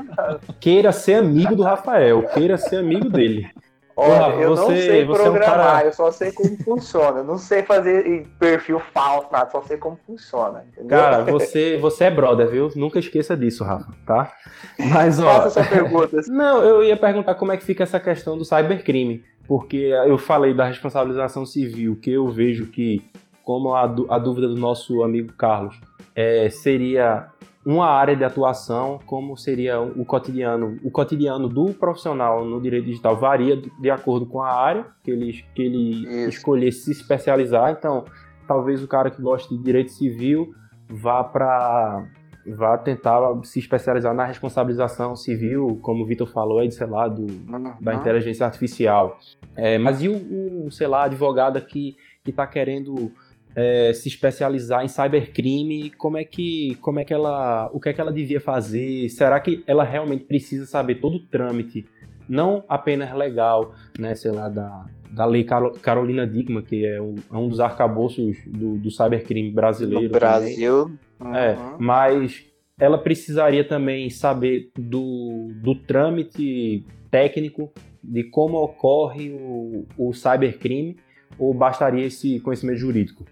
[0.61, 3.51] queira ser amigo do Rafael, queira ser amigo dele.
[3.97, 5.85] Olha, eu você, não sei programar, é um cara...
[5.85, 7.19] eu só sei como funciona.
[7.21, 10.65] Eu não sei fazer perfil falso, nada, só sei como funciona.
[10.73, 10.99] Entendeu?
[10.99, 12.71] Cara, você, você é brother, viu?
[12.75, 14.33] Nunca esqueça disso, Rafa, tá?
[14.91, 15.43] Mas, ó.
[15.43, 16.21] Faça essa pergunta.
[16.29, 19.25] não, eu ia perguntar como é que fica essa questão do cybercrime.
[19.47, 23.03] Porque eu falei da responsabilização civil, que eu vejo que,
[23.43, 25.79] como a, a dúvida do nosso amigo Carlos,
[26.17, 27.29] é, seria
[27.65, 30.79] uma área de atuação, como seria o cotidiano.
[30.83, 35.45] O cotidiano do profissional no direito digital varia de acordo com a área que ele,
[35.55, 37.71] que ele escolher se especializar.
[37.73, 38.05] Então,
[38.47, 40.55] talvez o cara que gosta de direito civil
[40.89, 42.07] vá para
[42.47, 47.23] vá tentar se especializar na responsabilização civil, como o Vitor falou aí, sei lá, do,
[47.23, 47.75] uhum.
[47.81, 49.19] da inteligência artificial.
[49.57, 51.97] É, mas e o, o, sei lá, advogado que
[52.27, 53.11] está querendo
[53.57, 57.93] é, se especializar em cybercrime, como é que, como é que ela, o que é
[57.93, 59.09] que ela devia fazer?
[59.11, 61.87] Será que ela realmente precisa saber todo o trâmite,
[62.29, 67.37] não apenas legal, né, sei lá, da, da lei Carolina Dickman, que é um, é
[67.37, 70.05] um dos arcabouços do, do cybercrime brasileiro.
[70.05, 70.91] No Brasil.
[71.21, 71.35] Uhum.
[71.35, 72.45] É, mas
[72.79, 80.97] ela precisaria também saber do, do trâmite técnico, de como ocorre o, o cybercrime,
[81.39, 83.25] ou bastaria esse conhecimento jurídico?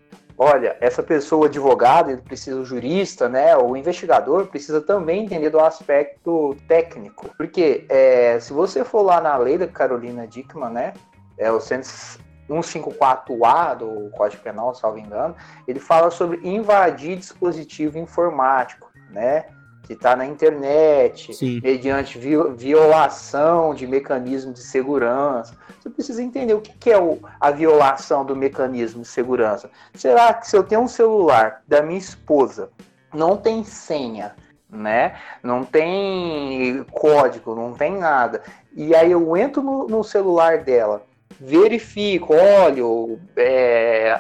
[0.43, 3.57] olha, essa pessoa advogado, ele precisa o jurista, né?
[3.57, 7.31] O investigador precisa também entender do aspecto técnico.
[7.37, 10.95] Porque é, se você for lá na lei da Carolina Dickman, né?
[11.38, 15.35] É o 154A do Código Penal, salvo engano,
[15.67, 19.47] ele fala sobre invadir dispositivo informático, né?
[19.93, 21.61] Que está na internet, Sim.
[21.63, 25.55] mediante violação de mecanismo de segurança.
[25.79, 26.97] Você precisa entender o que é
[27.41, 29.71] a violação do mecanismo de segurança.
[29.95, 32.71] Será que se eu tenho um celular da minha esposa,
[33.13, 34.35] não tem senha,
[34.71, 35.17] né?
[35.43, 38.43] Não tem código, não tem nada.
[38.75, 41.03] E aí eu entro no, no celular dela
[41.40, 44.18] verifico, olho é,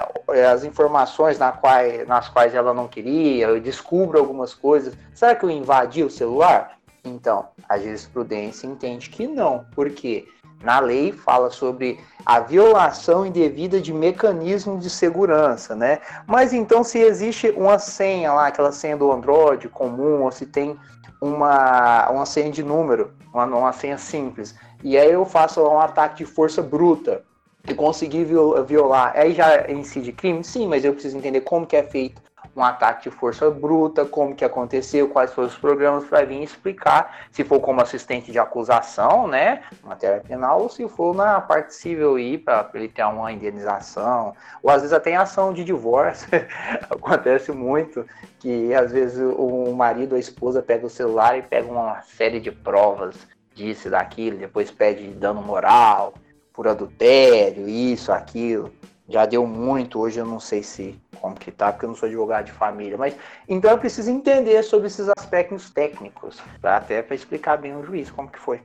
[0.52, 4.94] as informações na qual, nas quais ela não queria, eu descubro algumas coisas.
[5.14, 6.78] Será que eu invadi o celular?
[7.04, 10.26] Então, a jurisprudência entende que não, porque
[10.62, 16.00] na lei fala sobre a violação indevida de mecanismos de segurança, né?
[16.26, 20.78] Mas então, se existe uma senha lá, aquela senha do Android comum, ou se tem
[21.20, 26.18] uma, uma senha de número, uma, uma senha simples, e aí eu faço um ataque
[26.18, 27.22] de força bruta
[27.68, 28.26] e conseguir
[28.66, 30.42] violar, aí já incide crime?
[30.42, 32.20] Sim, mas eu preciso entender como que é feito
[32.54, 37.26] um ataque de força bruta, como que aconteceu, quais foram os programas para vir explicar,
[37.30, 42.16] se for como assistente de acusação, né, matéria penal, ou se for na parte civil
[42.16, 46.28] aí, para ele ter uma indenização, ou às vezes até em ação de divórcio,
[46.90, 48.06] acontece muito,
[48.38, 52.40] que às vezes o marido ou a esposa pega o celular e pega uma série
[52.40, 53.16] de provas
[53.54, 56.14] disso daquilo, depois pede dano moral,
[56.52, 58.72] por adultério, isso, aquilo.
[59.08, 62.06] Já deu muito, hoje eu não sei se como que tá, porque eu não sou
[62.06, 63.16] advogado de família, mas
[63.48, 68.10] então eu preciso entender sobre esses aspectos técnicos, pra, até para explicar bem o juiz
[68.10, 68.60] como que foi.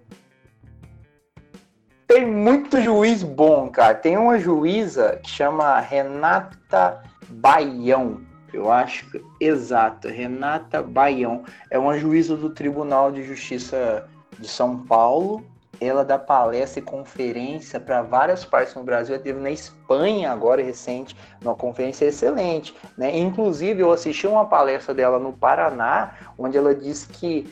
[2.08, 3.94] Tem muito juiz bom, cara.
[3.94, 8.22] Tem uma juíza que chama Renata Baião.
[8.54, 9.06] Eu acho
[9.42, 11.44] exato, Renata Baião.
[11.70, 14.08] É uma juíza do Tribunal de Justiça
[14.40, 15.46] de São Paulo
[15.80, 19.16] ela dá palestra e conferência para várias partes no Brasil.
[19.16, 22.76] Ela teve na Espanha agora recente, uma conferência excelente.
[22.98, 23.18] Né?
[23.18, 27.52] Inclusive, eu assisti uma palestra dela no Paraná, onde ela disse que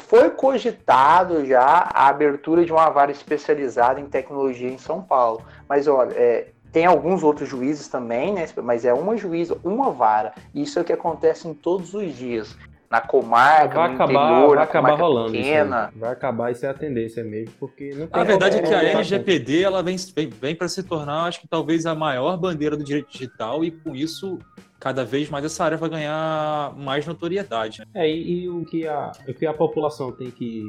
[0.00, 5.44] foi cogitado já a abertura de uma vara especializada em tecnologia em São Paulo.
[5.68, 8.46] Mas olha, é, tem alguns outros juízes também, né?
[8.62, 10.34] Mas é uma juíza, uma vara.
[10.54, 12.56] Isso é o que acontece em todos os dias
[12.90, 15.92] na comarca, vai acabar, interior, vai acabar rolando pequena.
[15.94, 18.82] Vai acabar isso é a tendência mesmo, porque não tem A verdade é que a
[18.82, 22.84] LGPD ela vem, vem, vem para se tornar, acho que talvez a maior bandeira do
[22.84, 24.38] direito digital e com isso
[24.80, 27.80] cada vez mais essa área vai ganhar mais notoriedade.
[27.80, 27.86] Né?
[27.94, 30.62] É, e, e, o, que a, o que a população tem que,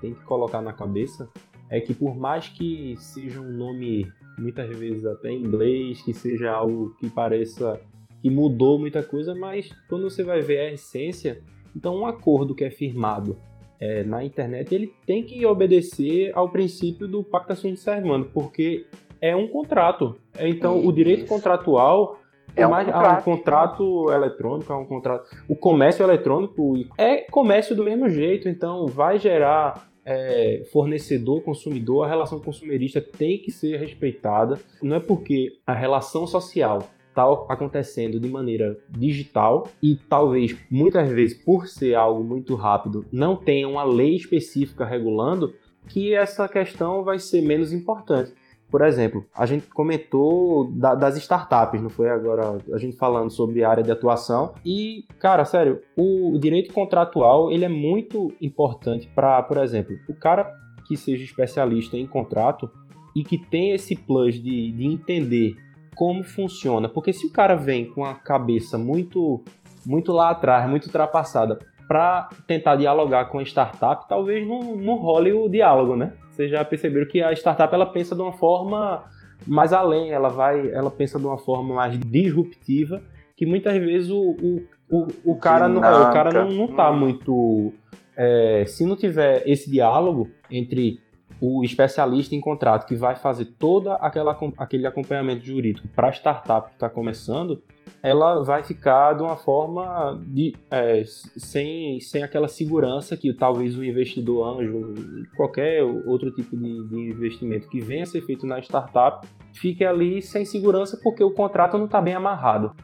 [0.00, 1.28] tem que colocar na cabeça
[1.68, 6.50] é que por mais que seja um nome muitas vezes até em inglês, que seja
[6.50, 7.78] algo que pareça
[8.22, 11.40] que mudou muita coisa, mas quando você vai ver a essência,
[11.78, 13.36] então, um acordo que é firmado
[13.78, 18.84] é, na internet, ele tem que obedecer ao princípio do pacta sunt servanda, porque
[19.20, 20.16] é um contrato.
[20.40, 20.88] Então, Isso.
[20.88, 22.18] o direito contratual
[22.56, 23.20] é um, mais, contrato.
[23.20, 25.30] um contrato eletrônico, é um contrato.
[25.48, 32.08] O comércio eletrônico é comércio do mesmo jeito, então vai gerar é, fornecedor, consumidor, a
[32.08, 34.58] relação consumerista tem que ser respeitada.
[34.82, 36.82] Não é porque a relação social
[37.18, 43.36] está acontecendo de maneira digital e talvez muitas vezes por ser algo muito rápido não
[43.36, 45.52] tenha uma lei específica regulando
[45.88, 48.32] que essa questão vai ser menos importante.
[48.70, 53.64] Por exemplo, a gente comentou da, das startups, não foi agora a gente falando sobre
[53.64, 59.42] a área de atuação e, cara, sério, o, direito contratual ele é muito importante para,
[59.42, 60.52] por exemplo, o cara
[60.86, 62.70] que seja especialista em contrato
[63.16, 65.56] e que tem esse plus de, de entender
[65.98, 66.88] como funciona.
[66.88, 69.42] Porque se o cara vem com a cabeça muito,
[69.84, 71.58] muito lá atrás, muito ultrapassada,
[71.88, 76.12] para tentar dialogar com a startup, talvez não, não role o diálogo, né?
[76.30, 79.02] Vocês já perceberam que a startup ela pensa de uma forma
[79.44, 83.02] mais além, ela vai, ela pensa de uma forma mais disruptiva,
[83.36, 87.72] que muitas vezes o, o, o, o cara, não, o cara não, não tá muito.
[88.16, 91.00] É, se não tiver esse diálogo entre
[91.40, 96.74] o especialista em contrato que vai fazer todo aquele acompanhamento jurídico para a startup que
[96.74, 97.62] está começando,
[98.02, 103.84] ela vai ficar de uma forma de, é, sem, sem aquela segurança que talvez o
[103.84, 104.94] investidor anjo,
[105.36, 110.22] qualquer outro tipo de, de investimento que venha a ser feito na startup, fique ali
[110.22, 112.74] sem segurança porque o contrato não está bem amarrado.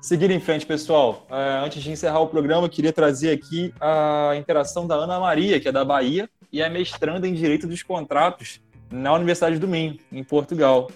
[0.00, 1.26] Seguir em frente, pessoal.
[1.28, 5.58] Uh, antes de encerrar o programa, eu queria trazer aqui a interação da Ana Maria,
[5.58, 9.98] que é da Bahia, e é mestranda em Direito dos Contratos na Universidade do Minho,
[10.10, 10.90] em Portugal.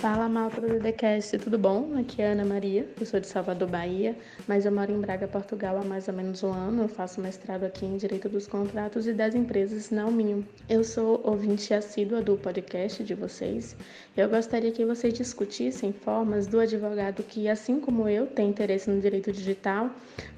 [0.00, 1.94] Fala malta do DDCast, tudo bom?
[1.98, 4.16] Aqui é Ana Maria, eu sou de Salvador, Bahia,
[4.48, 6.84] mas eu moro em Braga, Portugal há mais ou menos um ano.
[6.84, 10.48] Eu faço mestrado aqui em Direito dos Contratos e das Empresas na Uminho.
[10.70, 13.76] Eu sou ouvinte assídua do podcast de vocês.
[14.16, 19.02] Eu gostaria que vocês discutissem formas do advogado que, assim como eu, tem interesse no
[19.02, 19.90] direito digital,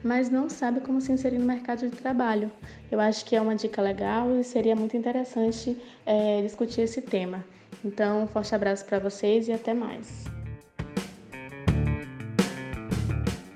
[0.02, 2.50] mas não sabe como se inserir no mercado de trabalho.
[2.90, 7.44] Eu acho que é uma dica legal e seria muito interessante é, discutir esse tema.
[7.84, 10.24] Então, um forte abraço para vocês e até mais.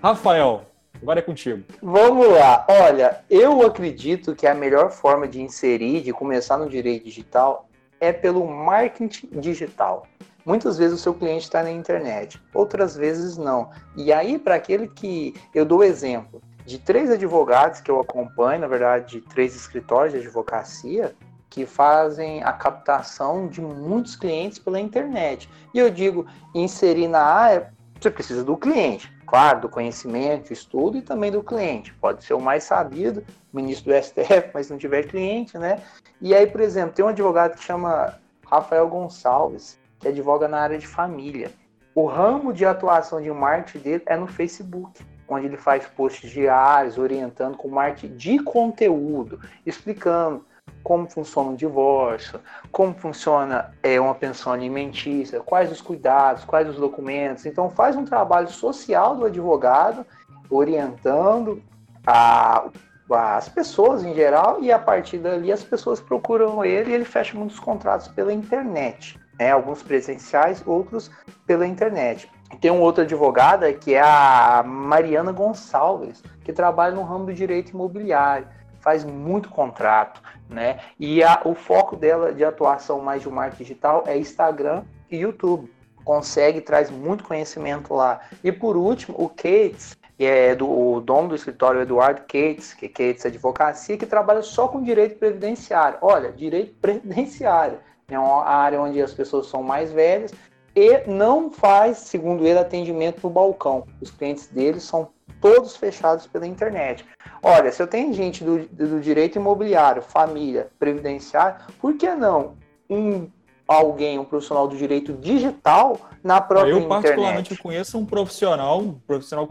[0.03, 0.67] Rafael,
[1.01, 1.63] agora é contigo.
[1.83, 2.67] Vamos lá.
[2.69, 7.69] Olha, eu acredito que a melhor forma de inserir, de começar no direito digital,
[8.01, 10.07] é pelo marketing digital.
[10.45, 13.71] Muitas vezes o seu cliente está na internet, outras vezes não.
[13.97, 15.35] E aí, para aquele que.
[15.53, 20.21] Eu dou exemplo de três advogados que eu acompanho, na verdade, de três escritórios de
[20.21, 21.15] advocacia,
[21.57, 25.49] que fazem a captação de muitos clientes pela internet.
[25.73, 31.01] E eu digo, inserir na área, você precisa do cliente, claro, do conhecimento, estudo e
[31.01, 31.95] também do cliente.
[31.95, 35.81] Pode ser o mais sabido, ministro do STF, mas não tiver cliente, né?
[36.21, 40.77] E aí, por exemplo, tem um advogado que chama Rafael Gonçalves, que advoga na área
[40.77, 41.51] de família.
[41.95, 46.99] O ramo de atuação de marketing dele é no Facebook, onde ele faz posts diários,
[46.99, 50.45] orientando com marketing de conteúdo, explicando
[50.87, 52.39] como funciona o divórcio,
[52.71, 57.45] como funciona é, uma pensão alimentícia, quais os cuidados, quais os documentos.
[57.45, 60.07] Então faz um trabalho social do advogado,
[60.49, 61.61] orientando
[62.07, 62.67] a,
[63.11, 67.37] as pessoas em geral, e a partir dali as pessoas procuram ele e ele fecha
[67.37, 69.19] muitos contratos pela internet.
[69.41, 69.51] Né?
[69.51, 71.11] Alguns presenciais, outros
[71.49, 72.31] pela internet.
[72.61, 77.71] Tem um outro advogada que é a Mariana Gonçalves, que trabalha no ramo do direito
[77.71, 78.47] imobiliário
[78.87, 80.79] faz muito contrato, né?
[80.97, 85.69] E a, o foco dela de atuação mais de marketing digital é Instagram e YouTube.
[86.05, 88.21] Consegue, traz muito conhecimento lá.
[88.45, 92.87] E por último, o Cates, que é do o dono do escritório Eduardo Cates, que
[92.87, 95.99] é Cates Advocacia, que trabalha só com direito previdenciário.
[96.01, 100.33] Olha, direito previdenciário é uma área onde as pessoas são mais velhas
[100.77, 103.85] e não faz, segundo ele, atendimento no balcão.
[104.01, 105.09] Os clientes dele são
[105.41, 107.05] todos fechados pela internet.
[107.43, 112.55] Olha, se eu tenho gente do, do direito imobiliário, família, previdenciário, por que não
[112.89, 113.29] um
[113.67, 116.95] alguém, um profissional do direito digital na própria eu, internet?
[116.95, 119.49] Eu particularmente conheço um profissional, um profissional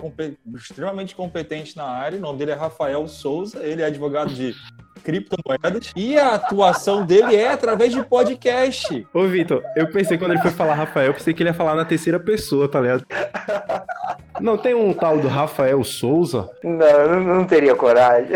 [0.56, 4.54] extremamente competente na área, o nome dele é Rafael Souza, ele é advogado de
[5.04, 9.08] criptomoedas e a atuação dele é através de podcast.
[9.14, 11.76] Ô, Vitor, eu pensei quando ele foi falar Rafael, eu pensei que ele ia falar
[11.76, 13.06] na terceira pessoa, tá ligado?
[14.40, 16.50] Não tem um tal do Rafael Souza?
[16.64, 18.36] Não, não teria coragem.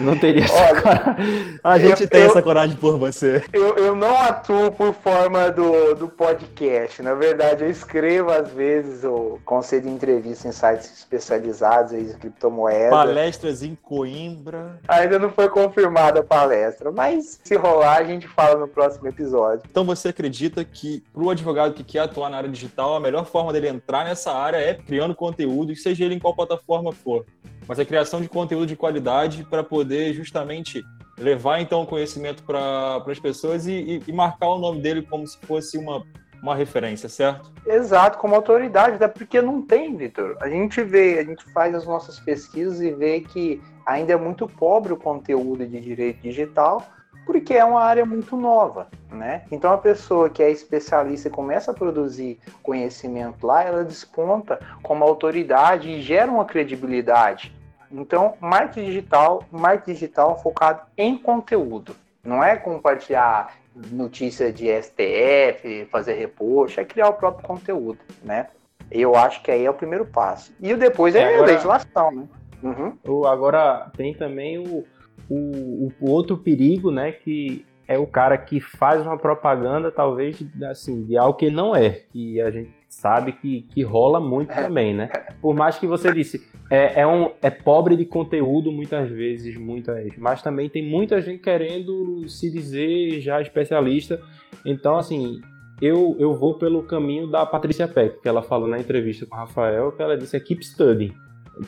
[0.00, 1.58] Não teria essa coragem.
[1.62, 3.44] A gente eu, tem eu, essa coragem por você.
[3.52, 7.02] Eu, eu não atuo por forma do, do podcast.
[7.02, 12.90] Na verdade, eu escrevo às vezes ou concedo entrevistas em sites especializados em criptomoedas.
[12.90, 14.78] Palestras em Coimbra.
[14.88, 19.62] Ainda não foi confirmada a palestra, mas se rolar, a gente fala no próximo episódio.
[19.70, 23.26] Então você acredita que para o advogado que quer atuar na área digital, a melhor
[23.26, 27.26] forma dele entrar nessa área é criando conteúdo, seja ele em qual plataforma for.
[27.66, 30.82] Mas a criação de conteúdo de qualidade para poder justamente
[31.18, 35.26] levar então o conhecimento para as pessoas e, e, e, marcar o nome dele como
[35.26, 36.04] se fosse uma,
[36.42, 37.52] uma referência, certo?
[37.66, 40.36] Exato, como autoridade, até porque não tem, Vitor.
[40.40, 44.48] A gente vê, a gente faz as nossas pesquisas e vê que ainda é muito
[44.48, 46.84] pobre o conteúdo de direito digital,
[47.24, 49.44] porque é uma área muito nova, né?
[49.50, 55.04] Então a pessoa que é especialista e começa a produzir conhecimento lá, ela desponta como
[55.04, 57.54] autoridade e gera uma credibilidade.
[57.90, 61.94] Então, marketing digital, marketing digital focado em conteúdo.
[62.24, 68.48] Não é compartilhar notícia de STF, fazer repost, é criar o próprio conteúdo, né?
[68.90, 70.54] Eu acho que aí é o primeiro passo.
[70.60, 72.28] E o depois é, é agora, a legislação, né?
[72.62, 73.26] Uhum.
[73.26, 74.84] Agora tem também o,
[75.28, 77.12] o, o, outro perigo, né?
[77.12, 82.02] Que é o cara que faz uma propaganda, talvez, assim, de algo que não é.
[82.14, 84.62] E a gente sabe que, que rola muito é.
[84.62, 85.08] também, né?
[85.40, 90.16] Por mais que você disse, é, é, um, é pobre de conteúdo muitas vezes, muitas,
[90.16, 94.20] mas também tem muita gente querendo se dizer já especialista.
[94.64, 95.40] Então, assim,
[95.80, 99.38] eu, eu vou pelo caminho da Patrícia Peck, que ela falou na entrevista com o
[99.38, 101.12] Rafael, que ela disse é keep studying.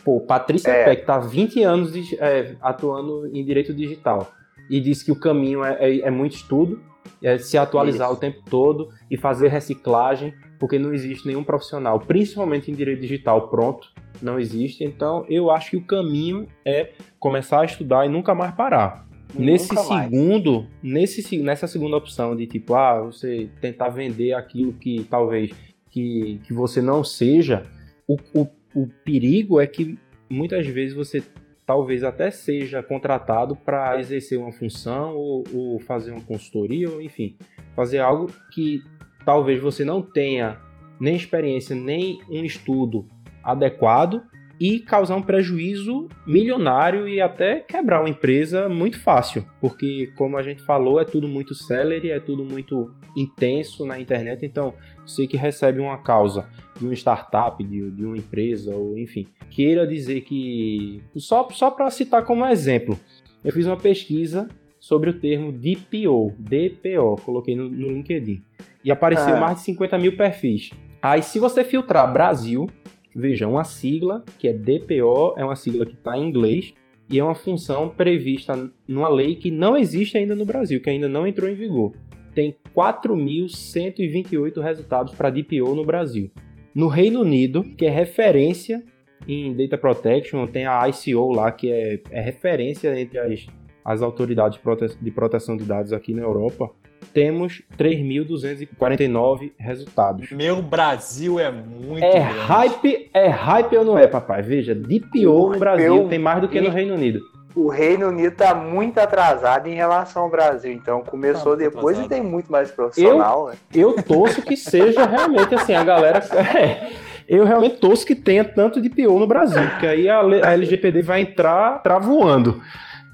[0.03, 0.85] Pô, Patrícia é.
[0.85, 4.33] Peck tá há 20 anos de, é, atuando em direito digital
[4.69, 6.81] e diz que o caminho é, é, é muito estudo,
[7.23, 8.17] é se atualizar Isso.
[8.17, 13.49] o tempo todo e fazer reciclagem, porque não existe nenhum profissional, principalmente em direito digital,
[13.49, 14.85] pronto, não existe.
[14.85, 19.07] Então, eu acho que o caminho é começar a estudar e nunca mais parar.
[19.33, 19.87] Nunca nesse mais.
[19.87, 25.51] segundo, nesse, nessa segunda opção de tipo, ah, você tentar vender aquilo que talvez
[25.91, 27.63] que, que você não seja,
[28.07, 29.99] o, o o perigo é que
[30.29, 31.23] muitas vezes você
[31.67, 37.37] talvez até seja contratado para exercer uma função ou, ou, fazer uma consultoria, ou enfim,
[37.75, 38.83] fazer algo que
[39.25, 40.61] talvez você não tenha
[41.01, 43.09] nem experiência, nem um estudo
[43.43, 44.23] adequado
[44.65, 50.43] e causar um prejuízo milionário e até quebrar uma empresa muito fácil, porque como a
[50.43, 54.73] gente falou, é tudo muito celery, é tudo muito intenso na internet, então
[55.07, 56.49] você que recebe uma causa
[56.79, 61.03] de uma startup, de, de uma empresa, ou enfim, queira dizer que.
[61.17, 62.99] Só, só para citar como exemplo,
[63.45, 64.49] eu fiz uma pesquisa
[64.81, 68.43] sobre o termo DPO, DPO, coloquei no, no LinkedIn,
[68.83, 69.41] e apareceu ah.
[69.41, 70.71] mais de 50 mil perfis.
[71.03, 72.67] Aí, se você filtrar Brasil,
[73.15, 76.75] veja, uma sigla que é DPO, é uma sigla que está em inglês,
[77.09, 81.09] e é uma função prevista numa lei que não existe ainda no Brasil, que ainda
[81.09, 81.93] não entrou em vigor.
[82.35, 86.31] Tem 4.128 resultados para DPO no Brasil.
[86.75, 88.83] No Reino Unido, que é referência
[89.29, 93.47] em Data Protection, tem a ICO lá, que é, é referência entre as,
[93.85, 94.59] as autoridades
[95.01, 96.71] de proteção de dados aqui na Europa.
[97.13, 100.31] Temos 3.249 resultados.
[100.31, 102.39] Meu Brasil é muito é grande.
[102.39, 104.43] hype, é hype ou não é, papai?
[104.43, 107.21] Veja, DPO no Brasil tem mais do que no Reino Unido.
[107.55, 112.07] O Reino Unido está muito atrasado em relação ao Brasil, então começou tá depois atrasado.
[112.07, 113.53] e tem muito mais profissional.
[113.73, 113.99] Eu, né?
[113.99, 116.23] eu torço que seja realmente assim, a galera.
[116.55, 116.93] É,
[117.27, 121.23] eu realmente torço que tenha tanto DPO no Brasil, porque aí a, a LGPD vai
[121.23, 122.61] entrar, entrar voando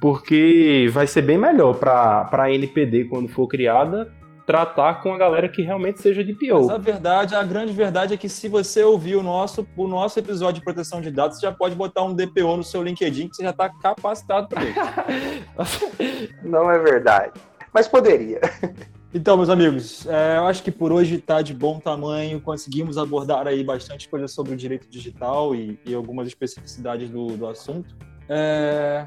[0.01, 4.11] porque vai ser bem melhor para a NPD quando for criada
[4.47, 6.67] tratar com a galera que realmente seja de PO.
[6.67, 10.19] Mas a verdade, a grande verdade é que se você ouvir o nosso, o nosso
[10.19, 13.37] episódio de proteção de dados, você já pode botar um DPO no seu LinkedIn que
[13.37, 16.35] você já está capacitado para isso.
[16.43, 17.41] Não é verdade,
[17.73, 18.41] mas poderia.
[19.13, 22.41] Então, meus amigos, é, eu acho que por hoje está de bom tamanho.
[22.41, 27.49] Conseguimos abordar aí bastante coisa sobre o direito digital e, e algumas especificidades do, do
[27.49, 27.93] assunto.
[28.29, 29.07] É,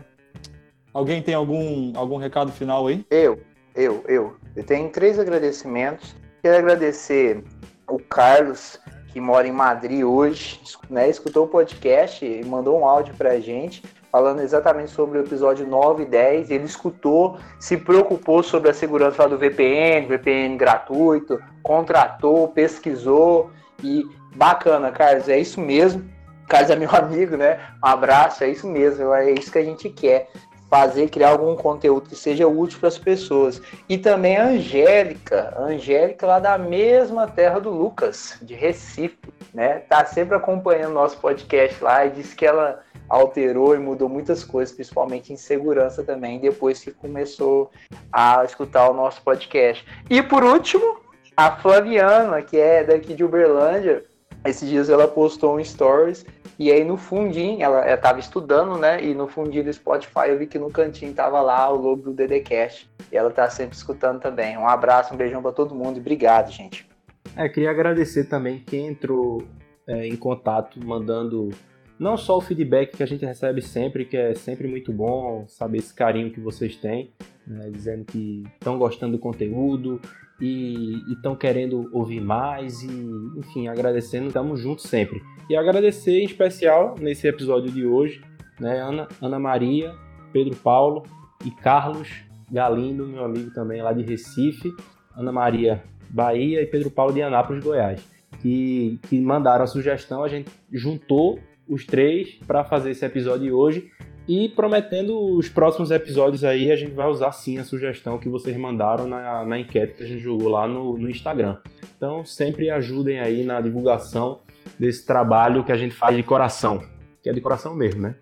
[0.93, 3.05] Alguém tem algum, algum recado final aí?
[3.09, 3.41] Eu,
[3.75, 4.35] eu, eu.
[4.55, 6.15] Eu tenho três agradecimentos.
[6.41, 7.43] Quero agradecer
[7.89, 8.79] o Carlos,
[9.11, 13.39] que mora em Madrid hoje, né, escutou o podcast e mandou um áudio para a
[13.39, 13.81] gente
[14.13, 16.51] falando exatamente sobre o episódio 9 e 10.
[16.51, 23.49] Ele escutou, se preocupou sobre a segurança do VPN, VPN gratuito, contratou, pesquisou
[23.83, 26.07] e bacana, Carlos, é isso mesmo.
[26.47, 27.59] Carlos é meu amigo, né?
[27.83, 30.29] Um abraço, é isso mesmo, é isso que a gente quer
[30.73, 33.61] fazer, criar algum conteúdo que seja útil para as pessoas.
[33.87, 39.19] E também a Angélica, a Angélica lá da mesma terra do Lucas, de Recife,
[39.53, 39.83] né?
[39.87, 44.73] Tá sempre acompanhando nosso podcast lá e disse que ela alterou e mudou muitas coisas,
[44.73, 47.69] principalmente em segurança também, depois que começou
[48.11, 49.85] a escutar o nosso podcast.
[50.09, 51.01] E por último,
[51.37, 54.05] a Flaviana, que é daqui de Uberlândia,
[54.43, 56.25] esses dias ela postou um stories
[56.57, 59.03] e aí no fundinho, ela estava estudando, né?
[59.03, 62.13] E no fundinho do Spotify eu vi que no cantinho tava lá o logo do
[62.13, 62.89] DDCast.
[63.11, 64.57] E ela tá sempre escutando também.
[64.57, 66.87] Um abraço, um beijão para todo mundo e obrigado, gente.
[67.35, 69.43] É, queria agradecer também quem entrou
[69.87, 71.49] é, em contato, mandando
[71.97, 75.79] não só o feedback que a gente recebe sempre, que é sempre muito bom saber
[75.79, 77.13] esse carinho que vocês têm,
[77.47, 79.99] né, dizendo que estão gostando do conteúdo
[80.45, 82.89] e estão querendo ouvir mais e,
[83.37, 85.23] enfim, agradecendo, estamos juntos sempre.
[85.49, 88.21] E agradecer em especial nesse episódio de hoje,
[88.59, 89.95] né, Ana, Ana Maria,
[90.33, 91.03] Pedro Paulo
[91.45, 92.09] e Carlos
[92.51, 94.69] Galindo, meu amigo também lá de Recife,
[95.15, 98.05] Ana Maria Bahia e Pedro Paulo de Anápolis, Goiás,
[98.41, 103.51] que, que mandaram a sugestão, a gente juntou os três para fazer esse episódio de
[103.53, 103.89] hoje
[104.27, 108.55] e prometendo os próximos episódios aí, a gente vai usar sim a sugestão que vocês
[108.55, 111.57] mandaram na, na enquete que a gente jogou lá no, no Instagram.
[111.97, 114.39] Então sempre ajudem aí na divulgação
[114.79, 116.83] desse trabalho que a gente faz de coração,
[117.21, 118.15] que é de coração mesmo, né?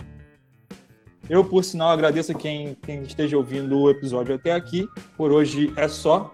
[1.30, 4.90] Eu, por sinal, agradeço quem, quem esteja ouvindo o episódio até aqui.
[5.16, 6.34] Por hoje é só.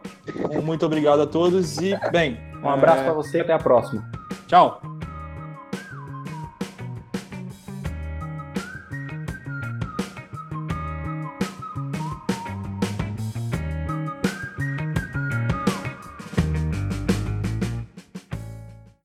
[0.63, 2.39] Muito obrigado a todos e, bem.
[2.63, 3.03] Um abraço é...
[3.03, 4.09] para você e até a próxima.
[4.47, 4.96] Tchau.